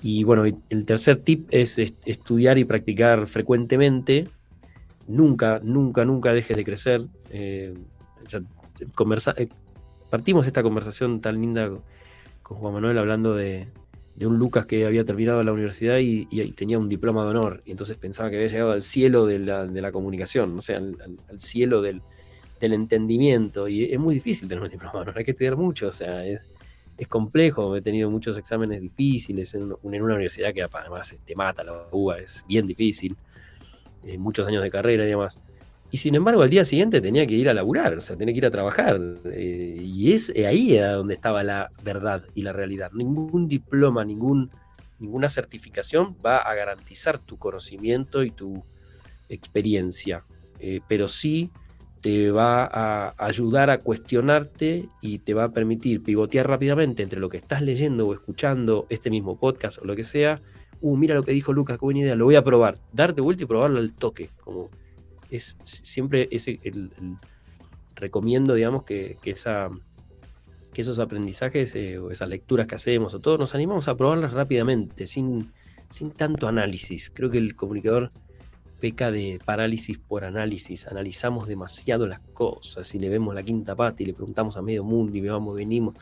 Y 0.00 0.24
bueno, 0.24 0.44
el 0.44 0.84
tercer 0.84 1.20
tip 1.20 1.46
es 1.50 1.78
estudiar 1.78 2.58
y 2.58 2.64
practicar 2.64 3.26
frecuentemente. 3.26 4.28
nunca, 5.06 5.60
nunca, 5.62 6.04
nunca 6.04 6.32
dejes 6.32 6.56
de 6.56 6.64
crecer. 6.64 7.02
Eh, 7.30 7.74
conversa, 8.94 9.34
eh, 9.36 9.48
partimos 10.10 10.46
esta 10.46 10.62
conversación 10.62 11.20
tan 11.20 11.40
linda 11.40 11.70
con 12.42 12.58
Juan 12.58 12.74
Manuel 12.74 12.98
hablando 12.98 13.34
de, 13.34 13.68
un 14.20 14.38
Lucas 14.38 14.66
que 14.66 14.86
había 14.86 15.04
terminado 15.04 15.42
la 15.42 15.52
universidad 15.52 15.98
y, 15.98 16.26
tenía 16.52 16.78
un 16.78 16.88
diploma 16.88 17.24
de 17.24 17.30
honor, 17.30 17.62
y 17.64 17.70
entonces 17.72 17.96
pensaba 17.96 18.30
que 18.30 18.36
había 18.36 18.48
llegado 18.48 18.72
al 18.72 18.82
cielo 18.82 19.26
de 19.26 19.38
la, 19.38 19.92
comunicación, 19.92 20.58
o 20.58 20.62
sea, 20.62 20.78
al, 20.78 21.40
cielo 21.40 21.82
del, 21.82 22.02
entendimiento, 22.60 23.68
y 23.68 23.84
es 23.84 23.98
muy 23.98 24.14
difícil 24.14 24.48
tener 24.48 24.62
un 24.62 24.70
diploma 24.70 24.92
de 24.92 25.00
honor, 25.00 25.18
hay 25.18 25.24
que 25.24 25.32
estudiar 25.32 25.56
mucho, 25.56 25.88
o 25.88 25.92
sea, 25.92 26.24
es, 26.26 26.40
complejo, 27.08 27.74
he 27.74 27.82
tenido 27.82 28.08
muchos 28.10 28.38
exámenes 28.38 28.80
difíciles 28.80 29.54
en, 29.54 29.74
una 29.82 30.04
universidad 30.04 30.54
que 30.54 30.62
además 30.62 31.16
te 31.24 31.34
mata 31.34 31.64
la 31.64 31.86
UBA, 31.90 32.20
es 32.20 32.44
bien 32.46 32.64
difícil, 32.66 33.16
eh, 34.04 34.18
muchos 34.18 34.46
años 34.46 34.62
de 34.62 34.70
carrera 34.70 35.04
y 35.04 35.08
demás. 35.08 35.36
Y 35.92 35.98
sin 35.98 36.14
embargo, 36.14 36.40
al 36.40 36.48
día 36.48 36.64
siguiente 36.64 37.02
tenía 37.02 37.26
que 37.26 37.34
ir 37.34 37.50
a 37.50 37.54
laburar, 37.54 37.98
o 37.98 38.00
sea, 38.00 38.16
tenía 38.16 38.32
que 38.32 38.38
ir 38.38 38.46
a 38.46 38.50
trabajar. 38.50 38.98
Eh, 39.26 39.76
y 39.78 40.12
es 40.14 40.32
eh, 40.34 40.46
ahí 40.46 40.74
era 40.74 40.94
donde 40.94 41.12
estaba 41.12 41.42
la 41.42 41.70
verdad 41.84 42.24
y 42.34 42.40
la 42.40 42.54
realidad. 42.54 42.90
Ningún 42.92 43.46
diploma, 43.46 44.02
ningún, 44.02 44.50
ninguna 44.98 45.28
certificación 45.28 46.16
va 46.24 46.38
a 46.38 46.54
garantizar 46.54 47.18
tu 47.18 47.36
conocimiento 47.36 48.24
y 48.24 48.30
tu 48.30 48.62
experiencia, 49.28 50.24
eh, 50.60 50.80
pero 50.88 51.08
sí 51.08 51.50
te 52.00 52.30
va 52.30 52.64
a 52.64 53.14
ayudar 53.18 53.68
a 53.68 53.76
cuestionarte 53.76 54.88
y 55.02 55.18
te 55.18 55.34
va 55.34 55.44
a 55.44 55.48
permitir 55.50 56.02
pivotear 56.02 56.48
rápidamente 56.48 57.02
entre 57.02 57.20
lo 57.20 57.28
que 57.28 57.36
estás 57.36 57.60
leyendo 57.60 58.06
o 58.06 58.14
escuchando, 58.14 58.86
este 58.88 59.10
mismo 59.10 59.38
podcast 59.38 59.76
o 59.82 59.84
lo 59.84 59.94
que 59.94 60.04
sea. 60.04 60.40
Uh, 60.80 60.96
mira 60.96 61.14
lo 61.14 61.22
que 61.22 61.32
dijo 61.32 61.52
Lucas, 61.52 61.76
qué 61.78 61.84
buena 61.84 62.00
idea, 62.00 62.16
lo 62.16 62.24
voy 62.24 62.36
a 62.36 62.42
probar. 62.42 62.78
Darte 62.94 63.20
vuelta 63.20 63.42
y 63.42 63.46
probarlo 63.46 63.78
al 63.78 63.92
toque, 63.92 64.30
como 64.42 64.70
es 65.32 65.56
siempre 65.62 66.28
ese, 66.30 66.60
el, 66.62 66.90
recomiendo, 67.96 68.54
digamos, 68.54 68.84
que, 68.84 69.16
esa, 69.24 69.70
que 70.72 70.82
esos 70.82 70.98
aprendizajes 70.98 71.74
eh, 71.74 71.98
o 71.98 72.10
esas 72.10 72.28
lecturas 72.28 72.66
que 72.66 72.74
hacemos 72.74 73.14
o 73.14 73.20
todo, 73.20 73.38
nos 73.38 73.54
animamos 73.54 73.88
a 73.88 73.96
probarlas 73.96 74.32
rápidamente, 74.32 75.06
sin, 75.06 75.52
sin 75.88 76.10
tanto 76.10 76.48
análisis. 76.48 77.10
Creo 77.14 77.30
que 77.30 77.38
el 77.38 77.56
comunicador 77.56 78.12
peca 78.78 79.10
de 79.10 79.38
parálisis 79.44 79.98
por 79.98 80.24
análisis. 80.24 80.86
Analizamos 80.86 81.48
demasiado 81.48 82.06
las 82.06 82.20
cosas 82.20 82.94
y 82.94 82.98
le 82.98 83.08
vemos 83.08 83.34
la 83.34 83.42
quinta 83.42 83.74
pata 83.74 84.02
y 84.02 84.06
le 84.06 84.12
preguntamos 84.12 84.56
a 84.56 84.62
medio 84.62 84.84
mundo 84.84 85.16
y 85.16 85.20
vamos, 85.20 85.54
venimos 85.54 85.94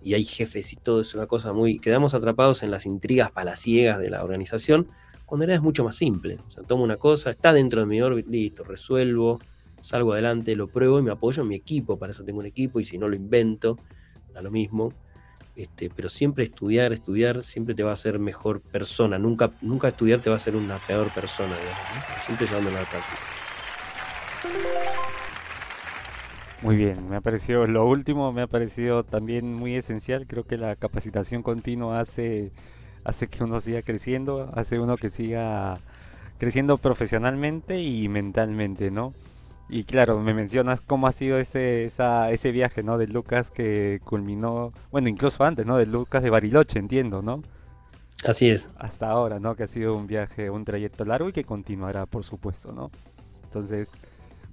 y 0.00 0.14
hay 0.14 0.24
jefes 0.24 0.72
y 0.72 0.76
todo 0.76 1.00
es 1.00 1.14
una 1.14 1.26
cosa 1.26 1.52
muy... 1.52 1.78
Quedamos 1.78 2.14
atrapados 2.14 2.62
en 2.62 2.70
las 2.70 2.86
intrigas 2.86 3.32
palaciegas 3.32 3.98
de 3.98 4.10
la 4.10 4.22
organización 4.22 4.88
cuando 5.28 5.44
era 5.44 5.54
es 5.54 5.60
mucho 5.60 5.84
más 5.84 5.94
simple. 5.94 6.38
O 6.46 6.50
sea, 6.50 6.62
tomo 6.62 6.82
una 6.82 6.96
cosa, 6.96 7.30
está 7.30 7.52
dentro 7.52 7.82
de 7.82 7.86
mi 7.86 8.00
órbita, 8.00 8.30
listo, 8.30 8.64
resuelvo, 8.64 9.38
salgo 9.82 10.14
adelante, 10.14 10.56
lo 10.56 10.68
pruebo 10.68 10.98
y 10.98 11.02
me 11.02 11.10
apoyo 11.10 11.42
en 11.42 11.48
mi 11.48 11.54
equipo. 11.54 11.98
Para 11.98 12.12
eso 12.12 12.24
tengo 12.24 12.38
un 12.40 12.46
equipo 12.46 12.80
y 12.80 12.84
si 12.84 12.96
no 12.96 13.06
lo 13.08 13.14
invento, 13.14 13.76
da 14.32 14.40
lo 14.40 14.50
mismo. 14.50 14.94
Este, 15.54 15.90
pero 15.94 16.08
siempre 16.08 16.44
estudiar, 16.44 16.94
estudiar, 16.94 17.42
siempre 17.42 17.74
te 17.74 17.82
va 17.82 17.90
a 17.90 17.92
hacer 17.92 18.18
mejor 18.18 18.62
persona. 18.62 19.18
Nunca, 19.18 19.50
nunca 19.60 19.88
estudiar 19.88 20.20
te 20.20 20.30
va 20.30 20.36
a 20.36 20.38
hacer 20.38 20.56
una 20.56 20.78
peor 20.78 21.10
persona, 21.10 21.50
digamos, 21.50 22.24
siempre 22.24 22.46
llevándolo 22.46 22.78
a 22.78 22.80
la 22.80 22.88
práctica. 22.88 23.18
Muy 26.62 26.76
bien, 26.76 27.06
me 27.10 27.16
ha 27.16 27.20
parecido 27.20 27.66
lo 27.66 27.86
último, 27.86 28.32
me 28.32 28.40
ha 28.40 28.46
parecido 28.46 29.04
también 29.04 29.52
muy 29.54 29.76
esencial. 29.76 30.26
Creo 30.26 30.44
que 30.44 30.56
la 30.56 30.74
capacitación 30.74 31.42
continua 31.42 32.00
hace 32.00 32.50
hace 33.08 33.28
que 33.28 33.42
uno 33.42 33.58
siga 33.58 33.80
creciendo, 33.80 34.50
hace 34.52 34.78
uno 34.78 34.98
que 34.98 35.08
siga 35.08 35.78
creciendo 36.36 36.76
profesionalmente 36.76 37.80
y 37.80 38.06
mentalmente, 38.06 38.90
¿no? 38.90 39.14
Y 39.70 39.84
claro, 39.84 40.20
me 40.20 40.34
mencionas 40.34 40.82
cómo 40.82 41.06
ha 41.06 41.12
sido 41.12 41.38
ese, 41.38 41.86
esa, 41.86 42.30
ese 42.30 42.50
viaje, 42.50 42.82
¿no? 42.82 42.98
De 42.98 43.06
Lucas 43.06 43.50
que 43.50 43.98
culminó, 44.04 44.72
bueno, 44.90 45.08
incluso 45.08 45.42
antes, 45.42 45.64
¿no? 45.64 45.78
De 45.78 45.86
Lucas 45.86 46.22
de 46.22 46.28
Bariloche, 46.28 46.78
entiendo, 46.78 47.22
¿no? 47.22 47.42
Así 48.26 48.50
es. 48.50 48.68
Hasta 48.76 49.10
ahora, 49.10 49.40
¿no? 49.40 49.56
Que 49.56 49.62
ha 49.62 49.68
sido 49.68 49.96
un 49.96 50.06
viaje, 50.06 50.50
un 50.50 50.66
trayecto 50.66 51.06
largo 51.06 51.30
y 51.30 51.32
que 51.32 51.44
continuará, 51.44 52.04
por 52.04 52.24
supuesto, 52.24 52.74
¿no? 52.74 52.88
Entonces, 53.44 53.88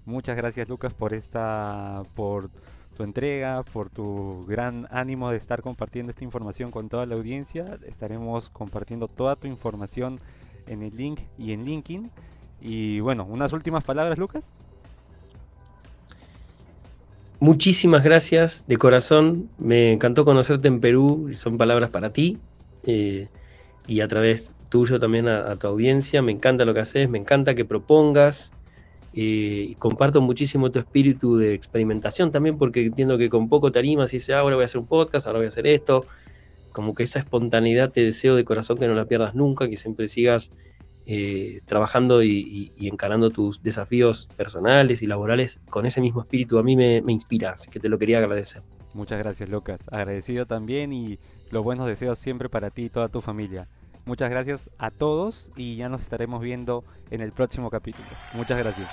muchas 0.05 0.37
gracias 0.37 0.69
Lucas 0.69 0.93
por 0.93 1.13
esta, 1.13 2.03
por 2.15 2.49
tu 2.95 3.03
entrega, 3.03 3.61
por 3.63 3.89
tu 3.89 4.43
gran 4.47 4.87
ánimo 4.89 5.29
de 5.29 5.37
estar 5.37 5.61
compartiendo 5.61 6.09
esta 6.09 6.23
información 6.23 6.71
con 6.71 6.89
toda 6.89 7.05
la 7.05 7.15
audiencia. 7.15 7.77
Estaremos 7.85 8.49
compartiendo 8.49 9.07
toda 9.07 9.35
tu 9.35 9.47
información 9.47 10.19
en 10.67 10.81
el 10.81 10.95
link 10.95 11.19
y 11.37 11.51
en 11.51 11.65
LinkedIn. 11.65 12.09
Y 12.61 12.99
bueno, 13.01 13.25
unas 13.25 13.53
últimas 13.53 13.83
palabras, 13.83 14.17
Lucas. 14.17 14.51
Muchísimas 17.39 18.03
gracias 18.03 18.63
de 18.65 18.77
corazón. 18.77 19.49
Me 19.57 19.91
encantó 19.91 20.25
conocerte 20.25 20.67
en 20.67 20.79
Perú. 20.79 21.31
Son 21.35 21.57
palabras 21.57 21.89
para 21.89 22.09
ti. 22.09 22.39
Eh, 22.83 23.27
y 23.87 23.99
a 23.99 24.07
través 24.07 24.53
tuyo 24.69 24.99
también 24.99 25.27
a, 25.27 25.51
a, 25.51 25.55
tu 25.57 25.67
audiencia. 25.67 26.21
Me 26.21 26.31
encanta 26.31 26.65
lo 26.65 26.73
que 26.73 26.79
haces. 26.79 27.09
Me 27.09 27.19
encanta 27.19 27.53
que 27.53 27.65
propongas 27.65 28.51
y 29.17 29.75
comparto 29.75 30.19
muchísimo 30.19 30.71
tu 30.71 30.79
espíritu 30.79 31.37
de 31.37 31.53
experimentación 31.53 32.33
también, 32.33 32.57
porque 32.57 32.83
entiendo 32.83 33.17
que 33.17 33.29
con 33.29 33.47
poco 33.47 33.71
te 33.71 33.79
animas 33.79 34.13
y 34.13 34.17
dices, 34.17 34.35
ah, 34.35 34.39
ahora 34.39 34.55
voy 34.55 34.63
a 34.63 34.65
hacer 34.65 34.81
un 34.81 34.87
podcast, 34.87 35.25
ahora 35.25 35.39
voy 35.39 35.45
a 35.45 35.47
hacer 35.47 35.65
esto. 35.67 36.05
Como 36.73 36.93
que 36.93 37.03
esa 37.03 37.19
espontaneidad 37.19 37.91
te 37.91 38.01
deseo 38.01 38.35
de 38.35 38.43
corazón 38.43 38.77
que 38.77 38.89
no 38.89 38.93
la 38.93 39.05
pierdas 39.05 39.33
nunca, 39.33 39.69
que 39.69 39.77
siempre 39.77 40.09
sigas 40.09 40.51
eh, 41.05 41.61
trabajando 41.65 42.23
y, 42.23 42.73
encarando 42.77 43.29
tus 43.29 43.63
desafíos 43.63 44.27
personales 44.35 45.01
y 45.01 45.07
laborales 45.07 45.61
con 45.69 45.85
ese 45.85 46.01
mismo 46.01 46.19
espíritu. 46.19 46.59
A 46.59 46.63
mí 46.63 46.75
me, 46.75 47.01
me 47.01 47.13
inspira, 47.13 47.51
así 47.51 47.69
que 47.69 47.79
te 47.79 47.87
lo 47.87 47.97
quería 47.97 48.17
agradecer. 48.17 48.63
Muchas 48.93 49.19
gracias, 49.19 49.47
Lucas. 49.47 49.79
Agradecido 49.91 50.45
también 50.45 50.91
y 50.91 51.19
los 51.51 51.63
buenos 51.63 51.87
deseos 51.87 52.19
siempre 52.19 52.49
para 52.49 52.69
ti 52.69 52.83
y 52.83 52.89
toda 52.89 53.07
tu 53.07 53.21
familia. 53.21 53.69
Muchas 54.05 54.29
gracias 54.29 54.69
a 54.77 54.91
todos 54.91 55.51
y 55.55 55.77
ya 55.77 55.89
nos 55.89 56.01
estaremos 56.01 56.41
viendo 56.41 56.83
en 57.09 57.21
el 57.21 57.31
próximo 57.31 57.71
capítulo. 57.71 58.07
Muchas 58.33 58.57
gracias. 58.59 58.89